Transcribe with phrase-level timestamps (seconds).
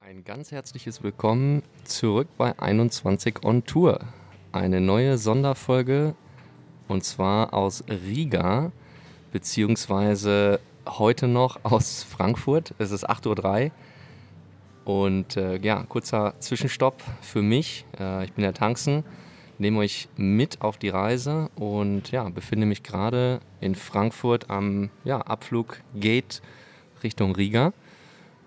[0.00, 4.00] Ein ganz herzliches Willkommen zurück bei 21 on Tour.
[4.52, 6.14] Eine neue Sonderfolge
[6.88, 8.72] und zwar aus Riga,
[9.32, 12.74] beziehungsweise heute noch aus Frankfurt.
[12.78, 13.70] Es ist 8.03 Uhr
[14.88, 17.84] und äh, ja, kurzer Zwischenstopp für mich.
[17.98, 19.04] Äh, ich bin der Tanzen,
[19.58, 25.20] nehme euch mit auf die Reise und ja, befinde mich gerade in Frankfurt am ja,
[25.20, 26.40] Abfluggate
[27.02, 27.72] Richtung Riga.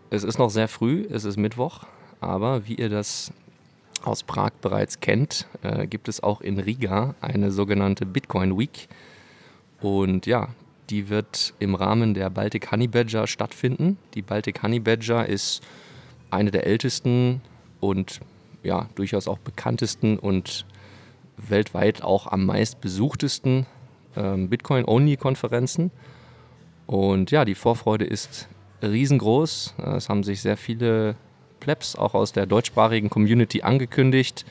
[0.09, 1.85] Es ist noch sehr früh, es ist Mittwoch,
[2.19, 3.31] aber wie ihr das
[4.03, 8.87] aus Prag bereits kennt, äh, gibt es auch in Riga eine sogenannte Bitcoin Week.
[9.79, 10.49] Und ja,
[10.91, 13.97] die wird im Rahmen der Baltic Honey Badger stattfinden.
[14.13, 15.61] Die Baltic Honey Badger ist
[16.29, 17.41] eine der ältesten
[17.79, 18.19] und
[18.61, 20.65] ja, durchaus auch bekanntesten und
[21.37, 23.65] weltweit auch am meist besuchtesten
[24.15, 25.91] ähm, Bitcoin-Only-Konferenzen.
[26.85, 28.49] Und ja, die Vorfreude ist
[28.83, 29.75] riesengroß.
[29.95, 31.15] Es haben sich sehr viele
[31.59, 34.45] Plebs auch aus der deutschsprachigen Community angekündigt.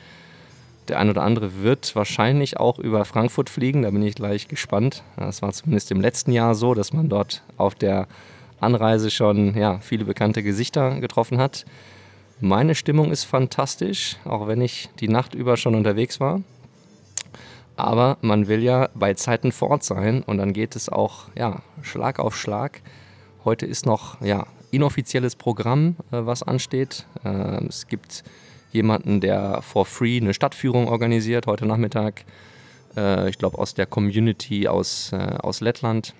[0.90, 5.04] Der ein oder andere wird wahrscheinlich auch über Frankfurt fliegen, da bin ich gleich gespannt.
[5.16, 8.08] Das war zumindest im letzten Jahr so, dass man dort auf der
[8.58, 11.64] Anreise schon ja, viele bekannte Gesichter getroffen hat.
[12.40, 16.40] Meine Stimmung ist fantastisch, auch wenn ich die Nacht über schon unterwegs war.
[17.76, 21.62] Aber man will ja bei Zeiten vor Ort sein und dann geht es auch ja,
[21.82, 22.82] Schlag auf Schlag.
[23.44, 27.06] Heute ist noch ja, inoffizielles Programm, äh, was ansteht.
[27.22, 28.24] Äh, es gibt
[28.72, 32.24] jemanden, der for free eine Stadtführung organisiert heute Nachmittag.
[32.96, 36.14] Äh, ich glaube aus der Community aus, äh, aus Lettland.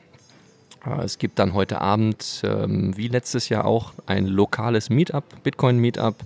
[0.85, 6.17] Äh, es gibt dann heute Abend, ähm, wie letztes Jahr auch, ein lokales Meetup, Bitcoin-Meetup,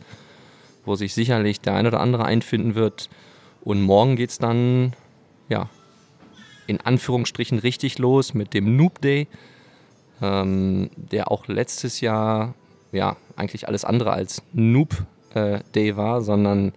[0.85, 3.09] wo sich sicherlich der ein oder andere einfinden wird.
[3.62, 4.95] Und morgen geht es dann,
[5.49, 5.69] ja,
[6.67, 9.29] in Anführungsstrichen richtig los mit dem Noob Day
[10.23, 12.55] ähm, der auch letztes Jahr
[12.93, 16.72] ja eigentlich alles andere als Noob äh, Day war, sondern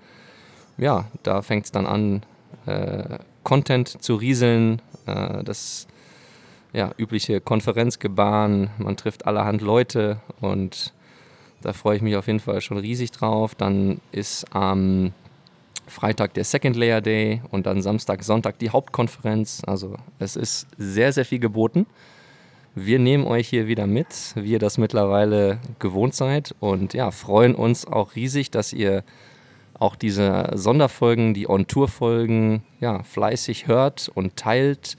[0.77, 2.23] ja, da fängt es dann an,
[2.65, 5.87] äh, Content zu rieseln, äh, das
[6.73, 10.93] ja, übliche Konferenzgebaren, man trifft allerhand Leute und
[11.61, 13.55] da freue ich mich auf jeden Fall schon riesig drauf.
[13.55, 15.13] Dann ist am
[15.87, 19.63] Freitag der Second Layer Day und dann Samstag, Sonntag die Hauptkonferenz.
[19.65, 21.87] Also es ist sehr, sehr viel geboten.
[22.79, 26.53] Wir nehmen euch hier wieder mit, wie ihr das mittlerweile gewohnt seid.
[26.59, 29.03] Und ja, freuen uns auch riesig, dass ihr
[29.79, 34.95] auch diese Sonderfolgen, die On-Tour-Folgen, ja, fleißig hört und teilt.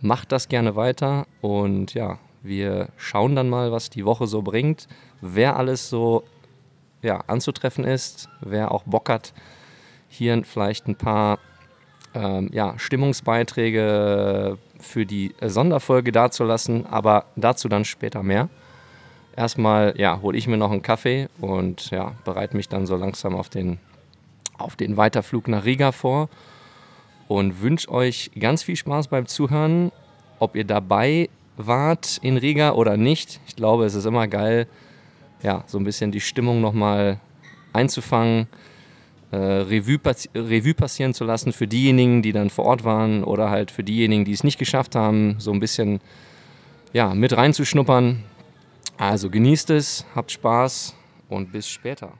[0.00, 1.26] Macht das gerne weiter.
[1.40, 4.86] Und ja, wir schauen dann mal, was die Woche so bringt,
[5.20, 6.22] wer alles so
[7.02, 9.34] ja, anzutreffen ist, wer auch Bock hat,
[10.08, 11.40] hier vielleicht ein paar
[12.14, 18.48] ähm, ja, Stimmungsbeiträge für die Sonderfolge dazulassen, aber dazu dann später mehr.
[19.36, 23.36] Erstmal ja, hole ich mir noch einen Kaffee und ja, bereite mich dann so langsam
[23.36, 23.78] auf den,
[24.56, 26.28] auf den Weiterflug nach Riga vor
[27.28, 29.92] und wünsche euch ganz viel Spaß beim Zuhören.
[30.40, 34.66] Ob ihr dabei wart in Riga oder nicht, ich glaube, es ist immer geil,
[35.42, 37.20] ja, so ein bisschen die Stimmung nochmal
[37.72, 38.48] einzufangen
[39.30, 43.50] äh, Revue, passi Revue passieren zu lassen für diejenigen, die dann vor Ort waren oder
[43.50, 46.00] halt für diejenigen, die es nicht geschafft haben, so ein bisschen
[46.92, 48.24] ja, mit reinzuschnuppern.
[48.96, 50.94] Also genießt es, habt Spaß
[51.28, 52.14] und bis später.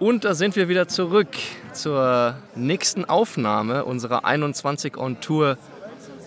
[0.00, 1.28] Und da sind wir wieder zurück
[1.74, 5.58] zur nächsten Aufnahme unserer 21 on Tour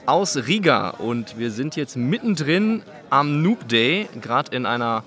[0.05, 0.91] aus Riga.
[0.91, 5.03] Und wir sind jetzt mittendrin am Noob Day, gerade in einer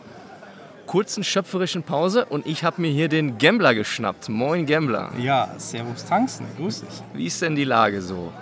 [0.86, 2.24] kurzen schöpferischen Pause.
[2.24, 4.28] Und ich habe mir hier den Gambler geschnappt.
[4.28, 5.12] Moin Gambler.
[5.16, 7.02] Ja, Servus Tanzen, grüß dich.
[7.14, 8.32] Wie ist denn die Lage so?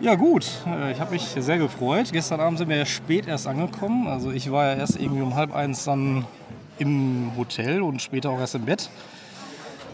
[0.00, 2.10] Ja gut, äh, ich habe mich sehr gefreut.
[2.12, 4.06] Gestern Abend sind wir ja spät erst angekommen.
[4.06, 6.24] Also ich war ja erst irgendwie um halb eins dann
[6.78, 8.88] im Hotel und später auch erst im Bett.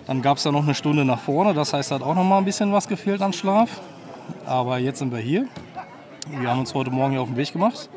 [0.06, 2.38] Dann gab es ja noch eine Stunde nach vorne, das heißt, hat auch noch mal
[2.38, 3.80] ein bisschen was gefehlt an Schlaf.
[4.46, 5.46] Aber jetzt sind wir hier.
[6.28, 7.88] Wir haben uns heute Morgen hier auf den Weg gemacht.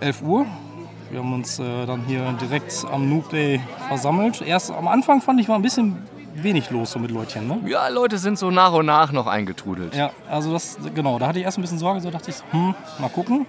[0.00, 0.46] 11 Uhr.
[1.10, 4.42] Wir haben uns äh, dann hier direkt am Noob Day versammelt.
[4.42, 6.02] Erst am Anfang fand ich war ein bisschen
[6.34, 7.46] wenig los so mit Leutchen.
[7.46, 7.60] Ne?
[7.66, 9.94] Ja, Leute sind so nach und nach noch eingetrudelt.
[9.94, 12.74] Ja, also das, genau, da hatte ich erst ein bisschen Sorge, so dachte ich, hm,
[12.98, 13.46] mal gucken.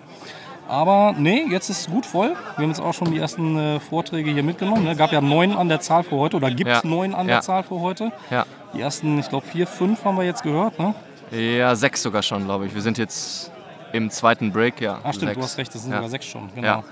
[0.67, 2.35] Aber nee, jetzt ist es gut voll.
[2.55, 4.83] Wir haben jetzt auch schon die ersten äh, Vorträge hier mitgenommen.
[4.83, 4.95] Ne?
[4.95, 6.81] Gab ja neun an der Zahl für heute oder gibt Ja.
[6.83, 7.35] neun an Ja.
[7.35, 8.11] der Zahl für heute.
[8.29, 8.45] Ja.
[8.73, 10.77] Die ersten, ich glaube, vier, fünf haben wir jetzt gehört.
[10.77, 10.93] Ne?
[11.31, 12.75] Ja, sechs sogar schon, glaube ich.
[12.75, 13.51] Wir sind jetzt
[13.93, 14.99] im zweiten Break, ja.
[15.03, 15.35] Ah, stimmt, sechs.
[15.37, 15.97] du hast recht, das sind ja.
[15.97, 16.49] sogar sechs schon.
[16.53, 16.67] Genau.
[16.67, 16.83] Ja.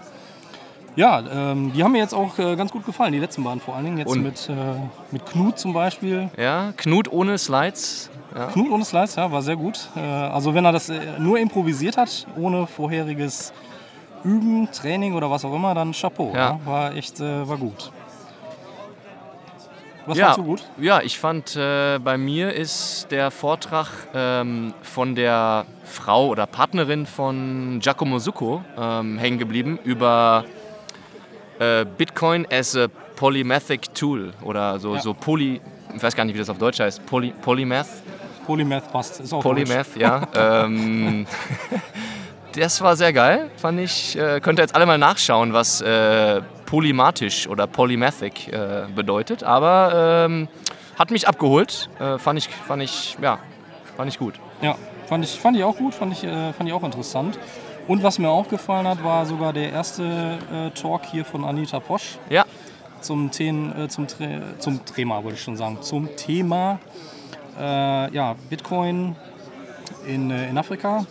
[0.98, 3.75] Ja, ähm, die haben mir jetzt auch äh, ganz gut gefallen, die letzten beiden vor
[3.75, 3.98] allen Dingen.
[3.98, 4.54] Jetzt Und- mit, äh,
[5.12, 6.30] mit Knut zum Beispiel.
[6.38, 8.10] Ja, Knut ohne Slides.
[8.33, 8.45] Ja.
[8.48, 9.89] Knut ohne Slides, ja, war sehr gut.
[9.98, 13.51] Äh, also wenn er das äh, nur improvisiert hat, ohne vorheriges
[14.25, 16.31] Üben, Training oder was auch immer, dann Chapeau.
[16.33, 16.39] Ja.
[16.39, 16.60] Ja.
[16.66, 17.92] War echt, äh, war gut.
[20.07, 20.63] Was ja, fandst du gut?
[20.80, 27.06] Ja, ich fand, äh, bei mir ist der Vortrag ähm, von der Frau oder Partnerin
[27.07, 30.45] von Giacomo Succo ähm, hängen geblieben über
[31.57, 35.01] äh, Bitcoin as a Polymathic Tool oder so, Ja.
[35.01, 35.60] so Poly,
[35.95, 37.88] ich weiß gar nicht, wie das auf Deutsch heißt, Poly, Polymath.
[38.45, 39.22] Polymath passt.
[39.22, 40.22] Ist auch Polymath, ja.
[40.36, 41.25] ähm,
[42.56, 44.18] das war sehr geil, fand ich.
[44.18, 49.44] Äh, könnt ihr jetzt alle mal nachschauen, was äh, polymatisch oder polymathic äh, bedeutet.
[49.44, 50.48] Aber ähm,
[50.98, 51.90] hat mich abgeholt.
[52.00, 53.40] Äh, fand, ich, fand, ich, ja,
[53.98, 54.36] fand ich gut.
[54.62, 54.75] Ja,
[55.07, 57.38] fand ich, fand ich auch gut, fand ich, äh, fand ich auch interessant.
[57.88, 61.80] Und was mir auch gefallen hat, war sogar der erste äh, Talk hier von Anita
[61.80, 62.46] Posch Ja,
[63.00, 66.80] zum, Ten, zum, Tre zum Thema, wollte ich schon sagen, zum Thema
[67.58, 69.16] ja, Bitcoin
[70.06, 71.06] in, in Afrika.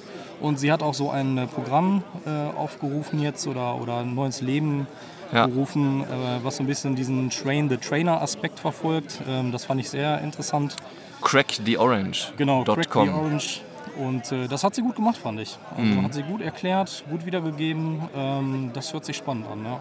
[0.44, 4.42] Und sie hat auch so ein äh, Programm äh, aufgerufen jetzt oder, oder ein neues
[4.42, 4.86] Leben
[5.32, 5.46] Ja.
[5.46, 9.20] gerufen, äh, was so ein bisschen diesen Train-the-Trainer-Aspekt verfolgt.
[9.26, 10.76] Ähm, das fand ich sehr interessant.
[11.22, 12.36] cracktheorange.com.
[12.36, 13.60] Genau, Crack the Orange.
[13.98, 15.56] Und äh, das hat sie gut gemacht, fand ich.
[15.76, 16.04] Also Mhm.
[16.04, 18.02] hat sie gut erklärt, gut wiedergegeben.
[18.14, 19.64] Ähm, das hört sich spannend an.
[19.64, 19.80] Ja.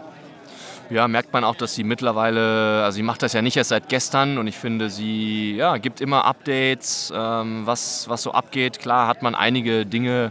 [0.90, 3.88] Ja, merkt man auch, dass sie mittlerweile, also sie macht das ja nicht erst seit
[3.88, 8.78] gestern und ich finde, sie ja, gibt immer Updates, ähm, was, was so abgeht.
[8.80, 10.30] Klar hat man einige Dinge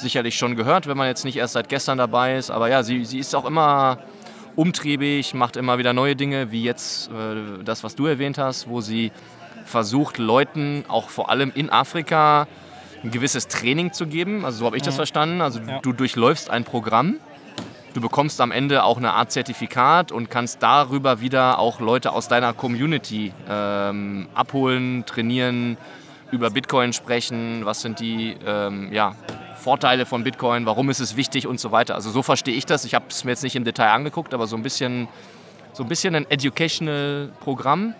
[0.00, 3.04] sicherlich schon gehört, wenn man jetzt nicht erst seit gestern dabei ist, aber ja, sie,
[3.04, 3.98] sie ist auch immer
[4.56, 8.80] umtriebig, macht immer wieder neue Dinge, wie jetzt äh, das, was du erwähnt hast, wo
[8.80, 9.12] sie
[9.64, 12.48] versucht, Leuten auch vor allem in Afrika
[13.04, 14.44] ein gewisses Training zu geben.
[14.44, 15.40] Also so habe ich das verstanden.
[15.40, 15.78] Also Ja.
[15.80, 17.16] du durchläufst ein Programm
[17.94, 22.28] Du bekommst am Ende auch eine Art Zertifikat und kannst darüber wieder auch Leute aus
[22.28, 25.76] deiner Community ähm, abholen, trainieren,
[26.30, 29.16] über Bitcoin sprechen, was sind die ähm, ja,
[29.68, 31.94] Vorteile von Bitcoin, warum ist es wichtig und so weiter.
[31.94, 32.86] Also so verstehe ich das.
[32.86, 35.08] Ich habe es mir jetzt nicht im Detail angeguckt, aber so ein bisschen,
[35.74, 37.92] so ein, bisschen ein educational Programm,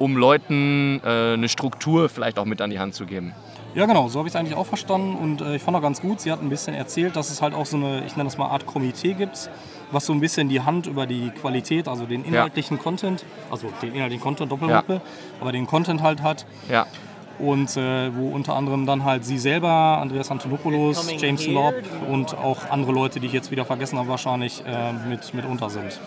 [0.00, 3.32] um Leuten äh, eine Struktur vielleicht auch mit an die Hand zu geben.
[3.76, 6.00] Ja, genau, so habe ich es eigentlich auch verstanden und äh, ich fand auch ganz
[6.00, 8.36] gut, sie hat ein bisschen erzählt, dass es halt auch so eine, ich nenne das
[8.36, 9.48] mal Art Komitee gibt,
[9.92, 13.94] was so ein bisschen die Hand über die Qualität, also den inhaltlichen Content, also den
[13.94, 15.00] inhaltlichen Content, Doppelmoppe,
[15.40, 16.88] aber den Content halt hat Ja,
[17.38, 21.74] und äh, wo unter anderem dann halt sie selber, Andreas Antonopoulos, James Lobb
[22.10, 25.70] und auch andere Leute, die ich jetzt wieder vergessen habe wahrscheinlich, äh, mit, mit unter
[25.70, 26.00] sind.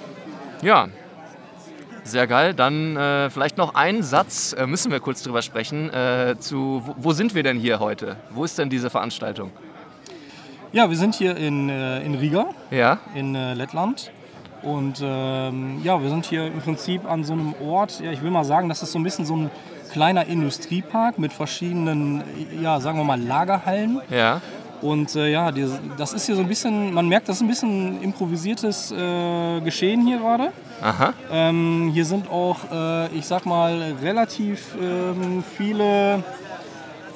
[0.62, 0.88] Ja,
[2.04, 2.54] sehr geil.
[2.54, 6.96] Dann äh, vielleicht noch einen Satz, äh, müssen wir kurz drüber sprechen, äh, zu wo,
[6.98, 8.18] wo sind wir denn hier heute?
[8.32, 9.52] Wo ist denn diese Veranstaltung?
[10.72, 12.50] Ja, wir sind hier in, äh, in Riga.
[12.72, 14.12] Ja, in äh, Lettland.
[14.62, 18.30] Und ähm, ja, wir sind hier im Prinzip an so einem Ort, ja, ich will
[18.30, 19.50] mal sagen, das ist so ein bisschen so ein
[19.90, 22.24] kleiner Industriepark mit verschiedenen,
[22.62, 24.02] ja, sagen wir mal, Lagerhallen.
[24.10, 24.42] ja,
[24.82, 27.48] Und äh, ja, die, das ist hier so ein bisschen, man merkt, das ist ein
[27.48, 30.52] bisschen improvisiertes äh, Geschehen hier gerade.
[30.82, 36.24] aha, Ähm, hier sind auch, äh, ich sag mal, relativ ähm, viele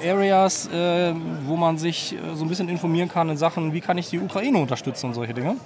[0.04, 1.14] Areas, äh,
[1.46, 4.18] wo man sich äh, so ein bisschen informieren kann in Sachen, wie kann ich die
[4.18, 5.56] Ukraine unterstützen und solche Dinge.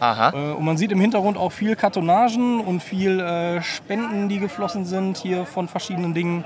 [0.00, 0.30] Aha.
[0.30, 4.84] Äh, Und man sieht im Hintergrund auch viel Kartonagen und viel äh, Spenden, die geflossen
[4.84, 6.44] sind hier von verschiedenen Dingen.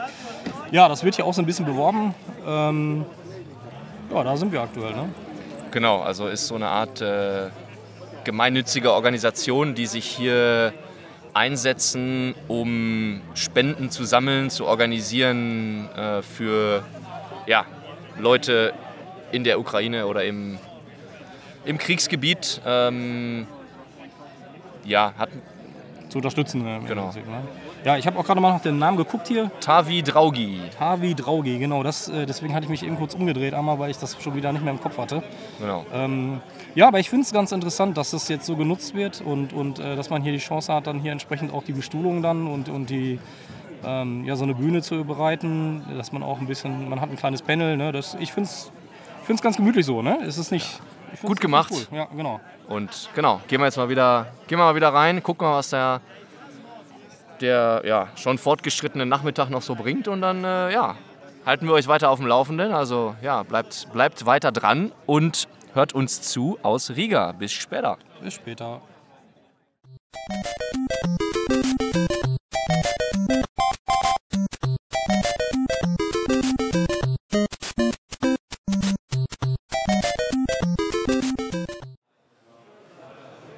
[0.70, 2.14] Ja, das wird hier auch so ein bisschen beworben.
[2.46, 3.04] Ähm,
[4.12, 4.92] ja, da sind wir aktuell.
[4.92, 5.08] Ne?
[5.70, 7.48] Genau, also ist so eine Art äh,
[8.24, 10.72] gemeinnützige Organisation, die sich hier
[11.32, 16.82] einsetzen, um Spenden zu sammeln, zu organisieren äh, für
[17.46, 17.64] ja,
[18.18, 18.72] Leute
[19.32, 20.58] in der Ukraine oder im,
[21.64, 22.60] im Kriegsgebiet.
[22.66, 23.46] Ähm,
[24.84, 25.28] ja, hat
[26.08, 26.66] Zu unterstützen.
[26.66, 27.04] Äh, Genau.
[27.04, 27.42] Prinzip, ne?
[27.84, 29.50] Ja, ich habe auch gerade mal nach dem Namen geguckt hier.
[29.60, 30.60] Tavi Draugi.
[30.78, 31.82] Tavi Draugi, genau.
[31.82, 34.52] Das, äh, deswegen hatte ich mich eben kurz umgedreht, einmal, weil ich das schon wieder
[34.52, 35.22] nicht mehr im Kopf hatte.
[35.58, 35.86] Genau.
[35.94, 36.40] Ähm,
[36.74, 39.78] ja, aber ich finde es ganz interessant, dass das jetzt so genutzt wird und, und
[39.78, 42.68] äh, dass man hier die Chance hat, dann hier entsprechend auch die Bestuhlung dann und,
[42.68, 43.18] und die,
[43.84, 47.16] ähm, ja, so eine Bühne zu bereiten, dass man auch ein bisschen, man hat ein
[47.16, 47.92] kleines Panel, ne?
[47.92, 50.18] das, ich finde es ganz gemütlich so, ne?
[50.26, 50.66] Es ist nicht...
[50.66, 51.70] ich find's- Gut gemacht.
[51.72, 51.86] Cool.
[51.98, 52.40] Ja, genau.
[52.68, 55.70] Und genau, gehen wir jetzt mal wieder, gehen wir mal wieder rein, gucken mal, was
[55.70, 56.00] der,
[57.40, 60.96] der ja, schon fortgeschrittene Nachmittag noch so bringt und dann äh, ja,
[61.44, 62.72] halten wir euch weiter auf dem Laufenden.
[62.72, 67.32] Also ja, bleibt, bleibt weiter dran und hört uns zu aus Riga.
[67.32, 67.98] Bis später.
[68.22, 68.80] Bis später.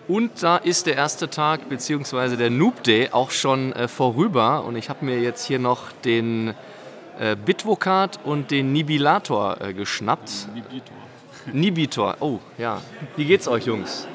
[0.08, 2.36] Und da ist der erste Tag bzw.
[2.36, 6.54] der Noob Day auch schon äh, vorüber und ich habe mir jetzt hier noch den
[7.20, 10.48] äh, Bitvocat und den Nibilator äh, geschnappt.
[10.54, 10.96] Nibitor.
[11.52, 12.80] Nibitor, oh ja.
[13.16, 14.08] Wie geht's euch, Jungs?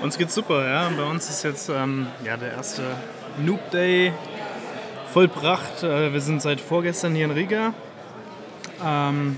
[0.00, 0.90] Uns geht's super, ja.
[0.96, 2.82] Bei uns ist jetzt ähm, ja, der erste
[3.38, 4.12] Noob Day
[5.12, 5.84] vollbracht.
[5.84, 7.74] Äh, wir sind seit vorgestern hier in Riga.
[8.84, 9.36] Ähm,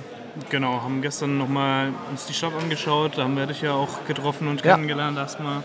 [0.51, 3.19] genau, haben gestern nochmal uns die Stadt angeschaut.
[3.19, 4.75] Da haben wir dich ja auch getroffen und Ja.
[4.75, 5.63] kennengelernt erstmal.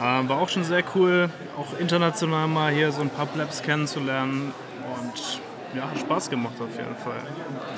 [0.00, 4.52] Ähm, war auch schon sehr cool, auch international mal hier so ein paar Plebs kennenzulernen.
[4.98, 5.40] Und
[5.76, 7.22] ja, hat Spaß gemacht auf jeden Fall.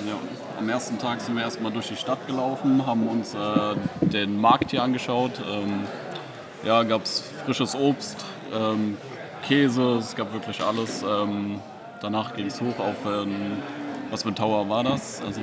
[0.06, 0.14] Ja.
[0.58, 3.74] Am ersten Tag sind wir erstmal durch die Stadt gelaufen, haben uns äh,
[4.08, 5.32] den Markt hier angeschaut.
[5.48, 5.80] Ähm,
[6.64, 8.96] ja, gab es frisches Obst, ähm,
[9.46, 11.02] Käse, es gab wirklich alles.
[11.02, 11.60] Ähm,
[12.00, 13.58] danach ging es hoch auf, ähm,
[14.10, 15.20] was für ein Tower war das?
[15.24, 15.40] Also,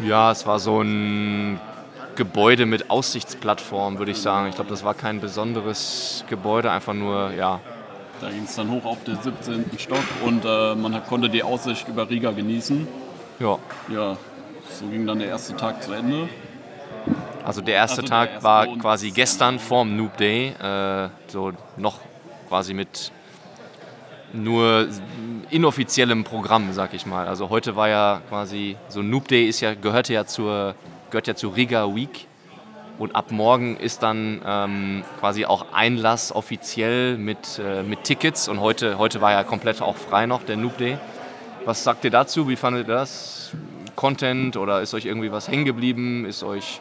[0.00, 1.60] Ja, es war so ein
[2.16, 4.48] Gebäude mit Aussichtsplattform, würde ich sagen.
[4.48, 7.60] Ich glaube, das war kein besonderes Gebäude, einfach nur, ja,
[8.22, 9.64] da ging es dann hoch auf den 17.
[9.78, 12.86] Stock und äh, man konnte die Aussicht über Riga genießen.
[13.40, 13.58] ja.
[13.88, 14.16] Ja,
[14.70, 16.28] so ging dann der erste Tag zu Ende.
[17.44, 21.52] Also der erste Also der Tag erste war quasi gestern vorm Noob Day, äh, so
[21.76, 21.98] noch
[22.48, 23.10] quasi mit
[24.32, 24.88] nur
[25.50, 27.26] inoffiziellem Programm, sag ich mal.
[27.26, 30.74] Also heute war ja quasi so Noob Day ist ja gehörte ja zur
[31.10, 32.26] gehört ja zur Riga Week
[32.98, 38.60] und ab morgen ist dann ähm, quasi auch Einlass offiziell mit, äh, mit Tickets und
[38.60, 40.98] heute heute war ja komplett auch frei noch der Noob Day.
[41.64, 42.48] Was sagt ihr dazu?
[42.48, 43.52] Wie fandet ihr das?
[43.94, 46.24] Content oder ist euch irgendwie was hängen geblieben?
[46.24, 46.80] Ist euch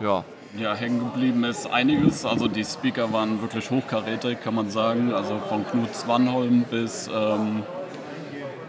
[0.00, 0.24] ja,
[0.58, 2.26] Ja, hängen geblieben ist einiges.
[2.26, 5.14] Also die Speaker waren wirklich hochkarätig, kann man sagen.
[5.14, 7.62] Also von Knut Swanholm bis ähm,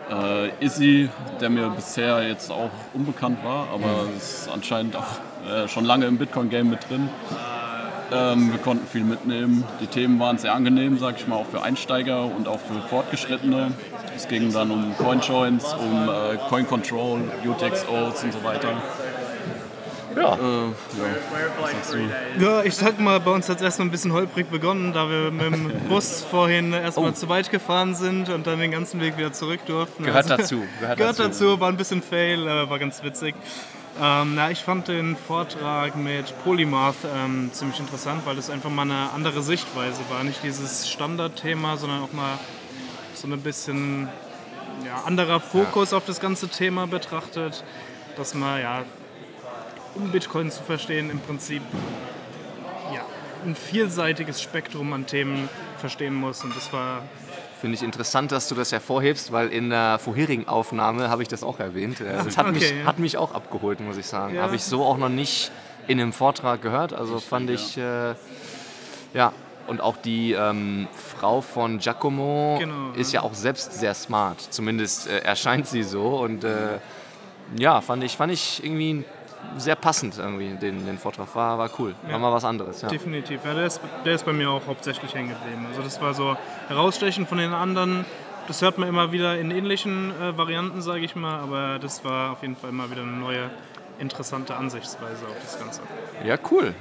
[0.10, 1.10] äh, Izzy,
[1.42, 6.18] der mir bisher jetzt auch unbekannt war, aber ist anscheinend auch äh, schon lange im
[6.18, 7.10] Bitcoin-Game mit drin.
[8.14, 9.66] Ähm, wir konnten viel mitnehmen.
[9.82, 13.74] Die Themen waren sehr angenehm, sag ich mal, auch für Einsteiger und auch für Fortgeschrittene.
[14.16, 18.70] Es ging dann um Coinjoins, um äh, Coin Control, UTXOs und so weiter.
[20.16, 20.34] Ja.
[20.36, 20.40] Äh,
[22.38, 22.40] ja?
[22.40, 25.32] Ja, ich sag mal, bei uns hat es erstmal ein bisschen holprig begonnen, da wir
[25.32, 27.14] mit dem Bus vorhin erstmal Oh.
[27.14, 30.04] zu weit gefahren sind und dann den ganzen Weg wieder zurück durften.
[30.04, 31.46] Gehört Also- dazu, gehört Gehört dazu.
[31.48, 33.36] dazu, war ein bisschen fail, äh, war ganz witzig.
[34.02, 38.82] Ähm, na, ich fand den Vortrag mit Polymath ähm, ziemlich interessant, weil es einfach mal
[38.84, 40.24] eine andere Sichtweise war.
[40.24, 42.40] Nicht dieses Standardthema, sondern auch mal
[43.14, 44.10] so ein bisschen
[44.84, 47.64] ja, anderer Fokus auf das ganze Thema betrachtet.
[48.18, 48.82] Dass man ja,
[49.96, 51.62] um Bitcoin zu verstehen, im Prinzip
[52.94, 53.02] ja,
[53.46, 56.44] ein vielseitiges Spektrum an Themen verstehen muss.
[56.44, 57.04] Und das war
[57.62, 61.44] Finde ich interessant, dass du das hervorhebst, weil in der vorherigen Aufnahme habe ich das
[61.44, 62.02] auch erwähnt.
[62.02, 62.86] Äh, Das hat, mich, Okay, ja.
[62.86, 64.36] hat mich auch abgeholt, muss ich sagen.
[64.36, 64.42] Ja.
[64.42, 65.50] Habe ich so auch noch nicht
[65.88, 66.92] in einem Vortrag gehört.
[66.94, 68.16] Also fand ich, äh,
[69.14, 69.32] ja.
[69.66, 74.42] Und auch die ähm, Frau von Giacomo Genau, ist ja auch selbst sehr smart.
[74.42, 76.18] Zumindest äh, erscheint sie so.
[76.18, 76.80] Und äh,
[77.58, 79.06] ja, fand ich, fand ich irgendwie
[79.58, 81.34] sehr passend irgendwie, den, den Vortrag.
[81.36, 81.94] War, war cool.
[82.04, 82.18] War Ja.
[82.20, 82.82] mal was anderes.
[82.82, 82.90] Ja.
[82.90, 85.66] definitiv, ja, der, ist, der ist bei mir auch hauptsächlich hängen geblieben.
[85.70, 86.36] Also das war so
[86.68, 88.06] herausstechen von den anderen.
[88.48, 91.40] Das hört man immer wieder in ähnlichen äh, Varianten, sage ich mal.
[91.40, 93.50] Aber das war auf jeden Fall mal wieder eine neue,
[94.00, 95.82] interessante Ansichtsweise auf das Ganze.
[96.26, 96.74] ja, cool.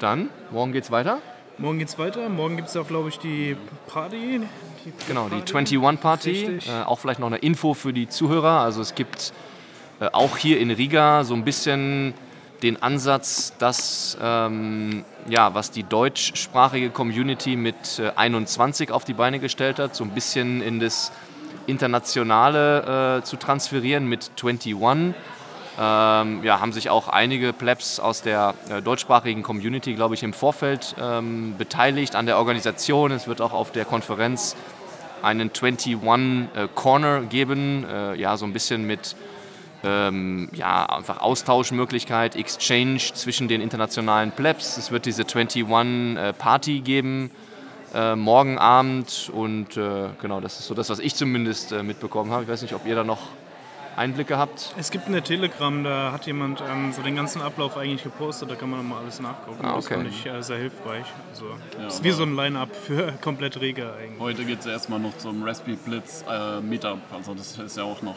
[0.00, 1.18] Dann, morgen geht's weiter.
[1.58, 2.28] Morgen geht's weiter.
[2.28, 4.40] Morgen gibt es auch, glaube ich, die Party.
[4.84, 5.76] Die Genau, die Party.
[5.76, 6.58] 21 Party.
[6.68, 8.60] Äh, auch vielleicht noch eine Info für die Zuhörer.
[8.60, 9.32] Also es gibt
[10.00, 12.14] äh, auch hier in Riga so ein bisschen
[12.62, 19.38] den Ansatz, dass ähm, ja, was die deutschsprachige Community mit äh, 21 auf die Beine
[19.38, 21.12] gestellt hat, so ein bisschen in das
[21.66, 24.74] Internationale äh, zu transferieren mit 21.
[25.78, 30.32] Ähm, ja, haben sich auch einige Plebs aus der äh, deutschsprachigen Community, glaube ich, im
[30.32, 33.10] Vorfeld ähm, beteiligt an der Organisation.
[33.10, 34.56] Es wird auch auf der Konferenz
[35.22, 39.16] einen 21 äh, Corner geben, äh, ja, so ein bisschen mit
[39.86, 44.76] ähm, ja, einfach Austauschmöglichkeit, Exchange zwischen den internationalen Plebs.
[44.76, 45.62] Es wird diese 21
[46.16, 47.30] äh, Party geben
[47.94, 52.30] äh, morgen Abend und äh, genau, das ist so das, was ich zumindest äh, mitbekommen
[52.30, 52.42] habe.
[52.42, 53.20] Ich weiß nicht, ob ihr da noch
[53.96, 54.74] Einblicke habt.
[54.76, 58.54] Es gibt eine Telegram, da hat jemand ähm, so den ganzen Ablauf eigentlich gepostet, da
[58.54, 59.64] kann man nochmal alles nachgucken.
[59.64, 59.94] Ah, Das okay.
[59.94, 61.06] fand ich äh, sehr hilfreich.
[61.30, 61.46] Also,
[61.80, 64.20] Ja, ist wie so ein Line-Up für komplett Riga eigentlich.
[64.20, 66.98] Heute geht es erstmal noch zum Raspberry Blitz äh, Meetup.
[67.14, 68.16] Also das ist ja auch noch.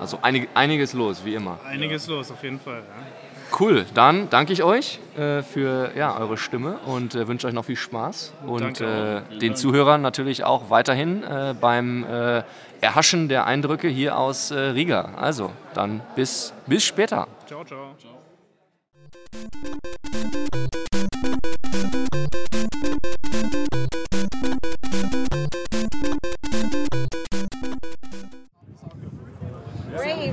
[0.00, 1.58] Also einig, einiges los, wie immer.
[1.64, 2.78] Einiges los, auf jeden Fall.
[2.78, 3.58] Ja.
[3.58, 7.64] Cool, dann danke ich euch äh, für ja, eure Stimme und äh, wünsche euch noch
[7.64, 8.32] viel Spaß.
[8.46, 12.42] Und äh, den Zuhörern natürlich auch weiterhin äh, beim äh,
[12.80, 15.10] Erhaschen der Eindrücke hier aus äh, Riga.
[15.16, 17.26] Also, dann bis, bis später.
[17.46, 17.96] Ciao, ciao.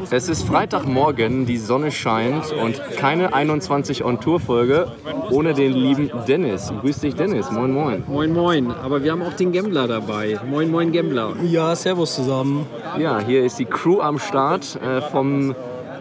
[0.09, 4.87] Es ist Freitagmorgen, die Sonne scheint und keine 21 On-Tour-Folge
[5.31, 6.71] ohne den lieben Dennis.
[6.81, 7.51] Grüß dich, Dennis.
[7.51, 8.03] Moin, moin.
[8.07, 10.39] Moin Moin, aber wir haben auch den Gambler dabei.
[10.49, 11.33] Moin Moin Gambler.
[11.43, 12.65] Ja, servus zusammen.
[12.97, 15.53] Ja, hier ist die Crew am Start äh, vom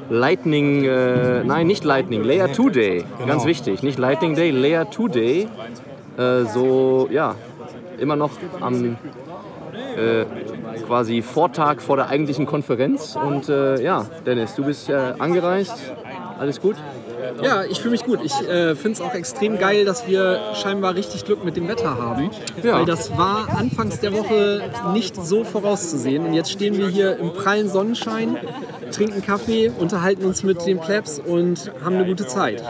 [0.09, 3.05] Lightning, äh, nein, nicht Lightning, Layer 2 Day.
[3.27, 5.49] Ganz wichtig, nicht Lightning Day, Layer 2 Day.
[6.17, 7.35] Äh, so, ja,
[7.99, 8.97] immer noch am
[9.97, 10.25] äh,
[10.87, 13.17] quasi Vortag vor der eigentlichen Konferenz.
[13.17, 15.77] Und äh, ja, Dennis, du bist äh, angereist.
[16.39, 16.77] Alles gut?
[17.43, 18.21] Ja, ich fühle mich gut.
[18.23, 21.99] Ich äh, finde es auch extrem geil, dass wir scheinbar richtig Glück mit dem Wetter
[21.99, 22.31] haben.
[22.63, 22.75] Ja.
[22.75, 26.27] Weil das war anfangs der Woche nicht so vorauszusehen.
[26.27, 28.37] Und jetzt stehen wir hier im prallen Sonnenschein,
[28.91, 32.63] trinken Kaffee, unterhalten uns mit den Plebs und haben eine gute Zeit.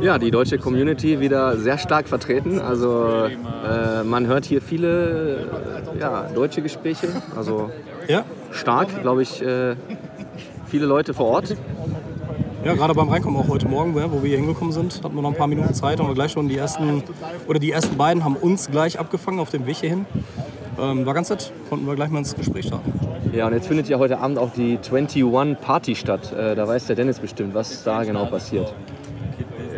[0.00, 2.60] Ja, die deutsche Community wieder sehr stark vertreten.
[2.60, 5.48] Also äh, man hört hier viele
[5.96, 7.08] äh, ja, deutsche Gespräche.
[7.36, 7.70] Also
[8.08, 8.24] Ja?
[8.50, 9.74] stark, glaube ich, äh,
[10.66, 11.56] viele Leute vor Ort.
[12.64, 15.30] Ja, gerade beim Reinkommen auch heute Morgen, wo wir hier hingekommen sind, hatten wir noch
[15.30, 17.02] ein paar Minuten Zeit, haben wir gleich schon die ersten,
[17.48, 20.06] oder die ersten beiden haben uns gleich abgefangen auf dem Weg hierhin.
[20.80, 22.92] Ähm, war ganz nett, konnten wir gleich mal ins Gespräch starten.
[23.32, 26.32] Ja, und jetzt findet ja heute Abend auch die 21 Party statt.
[26.34, 28.74] Äh, da weiß der Dennis bestimmt, was da genau passiert.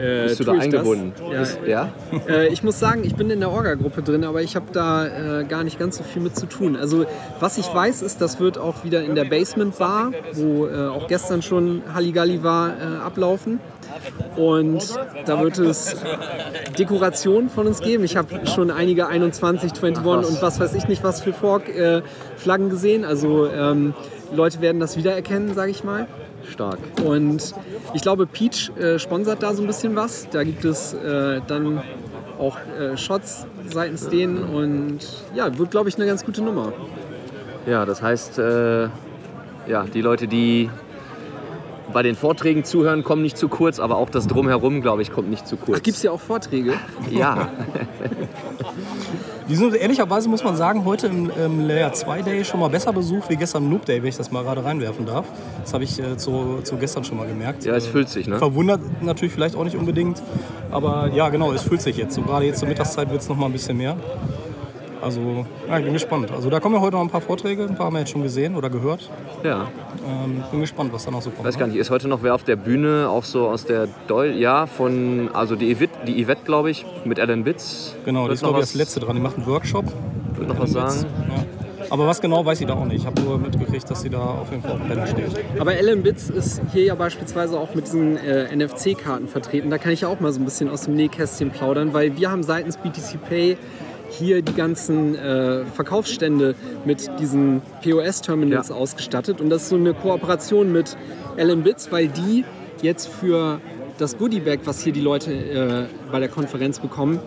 [0.04, 0.64] Äh, Bist du da das?
[0.64, 1.12] eingebunden?
[1.32, 1.66] Ja.
[1.66, 1.92] Ja?
[2.28, 5.44] Äh, ich muss sagen, ich bin in der Orga-Gruppe drin, aber ich habe da äh,
[5.44, 6.76] gar nicht ganz so viel mit zu tun.
[6.76, 7.04] Also
[7.40, 11.06] was ich weiß, ist, das wird auch wieder in der Basement Bar, wo äh, auch
[11.06, 13.60] gestern schon Halligalli war, äh, ablaufen.
[14.36, 14.82] Und
[15.26, 15.96] da wird es
[16.78, 18.04] Dekoration von uns geben.
[18.04, 23.04] Ich habe schon einige 21, 21 und was weiß ich nicht was für Fork-Flaggen gesehen.
[23.04, 23.94] Also ähm,
[24.34, 26.06] Leute werden das wiedererkennen, sage ich mal.
[26.50, 26.78] Stark.
[27.04, 27.54] Und
[27.94, 30.28] ich glaube, Peach äh, sponsert da so ein bisschen was.
[30.30, 31.82] Da gibt es äh, dann
[32.38, 34.98] auch äh, Shots seitens denen und
[35.34, 36.72] ja, wird, glaube ich, eine ganz gute Nummer.
[37.66, 38.88] Ja, das heißt, äh,
[39.66, 40.70] ja, die Leute, die
[41.92, 45.30] bei den Vorträgen zuhören, kommen nicht zu kurz, aber auch das Drumherum, glaube ich, kommt
[45.30, 45.82] nicht zu kurz.
[45.82, 46.74] Gibt es ja auch Vorträge?
[47.10, 47.50] Ja,
[49.46, 52.94] Die sind ehrlicherweise, muss man sagen, heute im, im Layer 2 Day schon mal besser
[52.94, 55.26] besucht wie gestern im Noob Day, wenn ich das mal gerade reinwerfen darf.
[55.62, 57.64] Das habe ich äh, zu, zu gestern schon mal gemerkt.
[57.64, 58.38] ja, es füllt sich, ne?
[58.38, 60.22] Verwundert natürlich vielleicht auch nicht unbedingt,
[60.70, 62.14] aber ja, genau, es fühlt sich jetzt.
[62.14, 63.96] So gerade jetzt zur Mittagszeit wird es noch mal ein bisschen mehr.
[65.04, 66.30] Also, ja, ich bin gespannt.
[66.32, 68.22] Also da kommen ja heute noch ein paar Vorträge, ein paar haben wir jetzt schon
[68.22, 69.10] gesehen oder gehört.
[69.42, 69.68] Ja.
[70.06, 71.46] Ähm, bin gespannt, was da noch so kommt.
[71.46, 74.30] Weiß gar nicht, ist heute noch wer auf der Bühne, auch so aus der Deu
[74.30, 77.94] ja, von, also die Yvette, die Yvette glaube ich, mit Alan Bitz.
[78.06, 79.14] Genau, die ist noch glaube ich das letzte dran.
[79.16, 79.84] Die macht einen Workshop.
[80.36, 81.04] Wird noch was sagen?
[81.28, 81.44] Ja.
[81.90, 83.02] Aber was genau weiß ich da auch nicht.
[83.02, 85.60] Ich habe nur mitgekriegt, dass sie da auf jeden Fall auf dem Panel steht.
[85.60, 89.70] Aber Alan Bitz ist hier ja beispielsweise auch mit diesen äh, NFC-Karten vertreten.
[89.70, 92.30] Da kann ich ja auch mal so ein bisschen aus dem Nähkästchen plaudern, weil wir
[92.30, 93.58] haben seitens BTC Pay
[94.18, 98.74] hier die ganzen äh, Verkaufsstände mit diesen POS-Terminals Ja.
[98.74, 99.40] ausgestattet.
[99.40, 100.96] Und das ist so eine Kooperation mit
[101.38, 102.44] Alan Bitz, weil die
[102.82, 103.60] jetzt für
[103.98, 107.20] das Goodie-Bag, was hier die Leute äh, bei der Konferenz bekommen,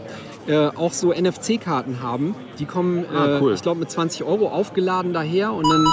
[0.48, 2.36] äh, auch so NFC-Karten haben.
[2.60, 3.54] Die kommen, äh, Ah, cool.
[3.54, 5.86] ich glaube, mit 20 Euro aufgeladen daher und dann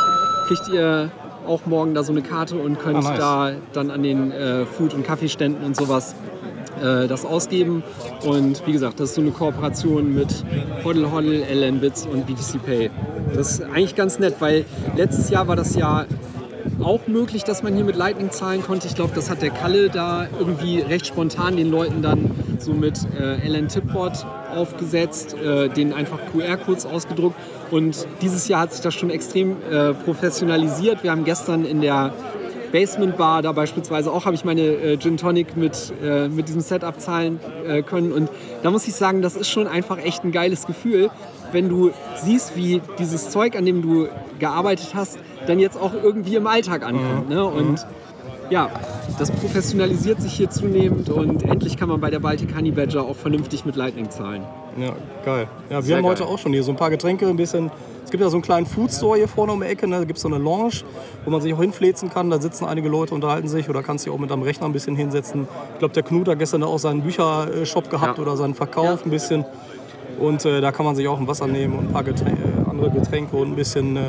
[0.48, 1.10] kriegt ihr
[1.46, 3.18] auch morgen da so eine Karte und könnt Ah, nice.
[3.18, 6.14] da dann an den äh, Food- und Kaffeeständen und sowas
[6.82, 7.82] äh, das ausgeben.
[8.24, 10.44] Und wie gesagt, das ist so eine Kooperation mit
[10.84, 12.90] Hoddle Hoddle, LN Bits und BTC Pay.
[13.34, 14.64] Das ist eigentlich ganz nett, weil
[14.96, 16.06] letztes Jahr war das ja
[16.82, 18.86] auch möglich, dass man hier mit Lightning zahlen konnte.
[18.86, 22.98] Ich glaube, das hat der Kalle da irgendwie recht spontan den Leuten dann so mit
[23.18, 27.36] äh, LN Tipboard aufgesetzt, äh, denen einfach QR-Codes ausgedruckt.
[27.70, 31.02] Und dieses Jahr hat sich das schon extrem äh, professionalisiert.
[31.02, 32.12] Wir haben gestern in der
[32.74, 36.60] Basement Bar da beispielsweise auch habe ich meine äh, Gin Tonic mit, äh, mit diesem
[36.60, 38.10] Setup zahlen äh, können.
[38.10, 38.28] Und
[38.64, 41.08] da muss ich sagen, das ist schon einfach echt ein geiles Gefühl,
[41.52, 44.08] wenn du siehst, wie dieses Zeug, an dem du
[44.40, 47.28] gearbeitet hast, dann jetzt auch irgendwie im Alltag ankommt.
[47.28, 47.44] Ne?
[47.44, 47.86] Und
[48.50, 48.68] ja,
[49.18, 53.16] das professionalisiert sich hier zunehmend und endlich kann man bei der Baltic Honey Badger auch
[53.16, 54.42] vernünftig mit Lightning zahlen.
[54.78, 54.92] Ja,
[55.24, 55.46] geil.
[55.70, 56.32] Ja, wir Sehr haben heute geil.
[56.32, 57.70] auch schon hier so ein paar Getränke, ein bisschen.
[58.04, 59.98] Es gibt ja so einen kleinen Food Store hier vorne um die Ecke, ne?
[59.98, 60.82] da gibt es so eine Lounge,
[61.24, 62.28] wo man sich auch hinfläzen kann.
[62.28, 64.94] Da sitzen einige Leute, unterhalten sich oder kannst dich auch mit am Rechner ein bisschen
[64.94, 65.48] hinsetzen.
[65.72, 68.22] Ich glaube, der Knut hat gestern auch seinen Büchershop gehabt Ja.
[68.22, 69.44] oder seinen Verkauf ein bisschen.
[70.20, 72.70] Und äh, da kann man sich auch ein Wasser nehmen und ein paar Getränke, äh,
[72.70, 74.00] andere Getränke und ein bisschen äh,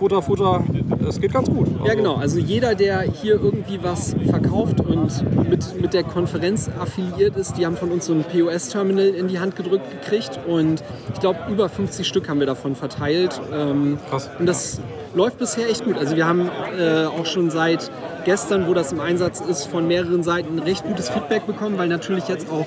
[0.00, 0.64] Futter, Futter.
[1.06, 1.68] es geht ganz gut.
[1.84, 2.14] Ja, genau.
[2.14, 5.12] Also jeder, der hier irgendwie was verkauft und
[5.46, 9.38] mit, mit der Konferenz affiliiert ist, die haben von uns so ein POS-Terminal in die
[9.40, 10.82] Hand gedrückt gekriegt und
[11.12, 13.42] ich glaube, über 50 Stück haben wir davon verteilt.
[13.52, 14.30] Ähm, Krass.
[14.38, 14.80] Und das
[15.14, 15.98] läuft bisher echt gut.
[15.98, 17.90] Also wir haben äh, auch schon seit
[18.24, 22.26] gestern, wo das im Einsatz ist, von mehreren Seiten recht gutes Feedback bekommen, weil natürlich
[22.26, 22.66] jetzt auch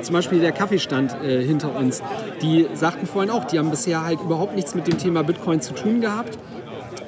[0.00, 2.02] zum Beispiel der Kaffeestand äh, hinter uns,
[2.40, 5.74] die sagten vorhin auch, die haben bisher halt überhaupt nichts mit dem Thema Bitcoin zu
[5.74, 6.38] tun gehabt.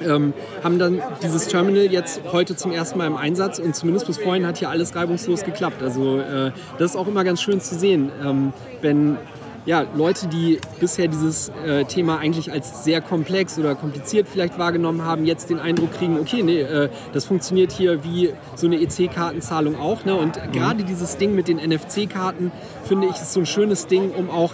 [0.05, 4.17] Ähm, haben dann dieses Terminal jetzt heute zum ersten Mal im Einsatz und zumindest bis
[4.17, 5.81] vorhin hat hier alles reibungslos geklappt.
[5.81, 9.17] Also äh, das ist auch immer ganz schön zu sehen, ähm, wenn
[9.65, 15.03] ja, Leute, die bisher dieses äh, Thema eigentlich als sehr komplex oder kompliziert vielleicht wahrgenommen
[15.03, 19.77] haben, jetzt den Eindruck kriegen, okay, nee, äh, das funktioniert hier wie so eine EC-Kartenzahlung
[19.79, 20.03] auch.
[20.03, 20.15] Ne?
[20.15, 22.51] Und gerade dieses Ding mit den NFC-Karten,
[22.83, 24.53] finde ich, ist so ein schönes Ding, um auch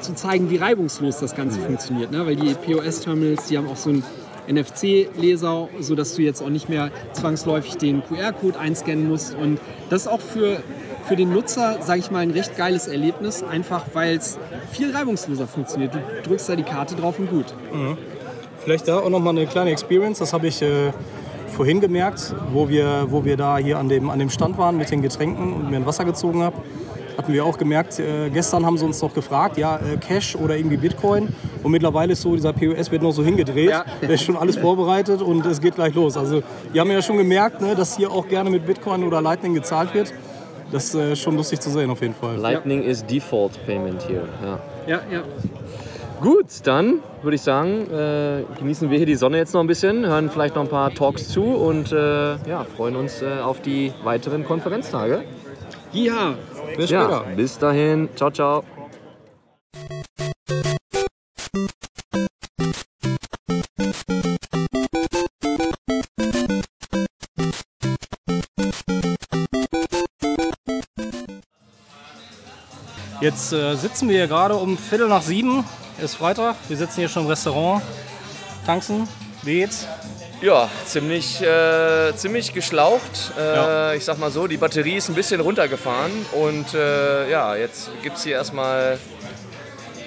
[0.00, 2.10] zu zeigen, wie reibungslos das Ganze funktioniert.
[2.10, 2.26] Ne?
[2.26, 4.04] Weil die POS-Terminals, die haben auch so einen
[4.50, 9.34] NFC-Leser, sodass du jetzt auch nicht mehr zwangsläufig den QR-Code einscannen musst.
[9.34, 9.58] Und
[9.88, 10.62] das ist auch für,
[11.06, 14.38] für den Nutzer, sage ich mal, ein recht geiles Erlebnis, einfach weil es
[14.72, 15.94] viel reibungsloser funktioniert.
[15.94, 17.46] Du drückst da die Karte drauf und gut.
[18.62, 20.92] Vielleicht da auch nochmal eine kleine Experience, das habe ich äh,
[21.50, 24.90] vorhin gemerkt, wo wir, wo wir da hier an dem, an dem Stand waren mit
[24.90, 26.56] den Getränken und mir ein Wasser gezogen habe.
[27.20, 30.56] Hatten wir auch gemerkt, äh, gestern haben sie uns doch gefragt, ja, äh, Cash oder
[30.56, 31.28] irgendwie Bitcoin.
[31.62, 33.68] Und mittlerweile ist so, dieser POS wird noch so hingedreht.
[33.68, 33.84] Ja.
[34.00, 36.16] Da ist schon alles vorbereitet und es geht gleich los.
[36.16, 39.52] Also, die haben ja schon gemerkt, ne, dass hier auch gerne mit Bitcoin oder Lightning
[39.52, 40.14] gezahlt wird.
[40.72, 42.36] Das ist äh, schon lustig zu sehen, auf jeden Fall.
[42.38, 44.22] Lightning is Default Payment hier.
[44.42, 44.58] Ja.
[44.86, 45.22] Ja, ja.
[46.22, 50.06] Gut, dann würde ich sagen, äh, genießen wir hier die Sonne jetzt noch ein bisschen,
[50.06, 53.92] hören vielleicht noch ein paar Talks zu und äh, ja, freuen uns äh, auf die
[54.04, 55.24] weiteren Konferenztage.
[55.92, 56.36] Ja,
[56.76, 57.36] Bis Ja, später.
[57.36, 58.08] bis dahin.
[58.16, 58.64] Ciao, ciao.
[73.20, 75.64] Jetzt äh, sitzen wir hier gerade um Viertel nach sieben.
[76.02, 76.56] Ist Freitag.
[76.68, 77.82] Wir sitzen hier schon im Restaurant.
[78.64, 79.06] Tanksen.
[79.42, 79.86] Wie geht's?
[80.42, 83.32] Ja, ziemlich, äh, ziemlich geschlaucht.
[83.38, 83.92] Äh, Ja.
[83.92, 88.16] Ich sag mal so, die Batterie ist ein bisschen runtergefahren und äh, ja, jetzt gibt
[88.16, 88.98] es hier erstmal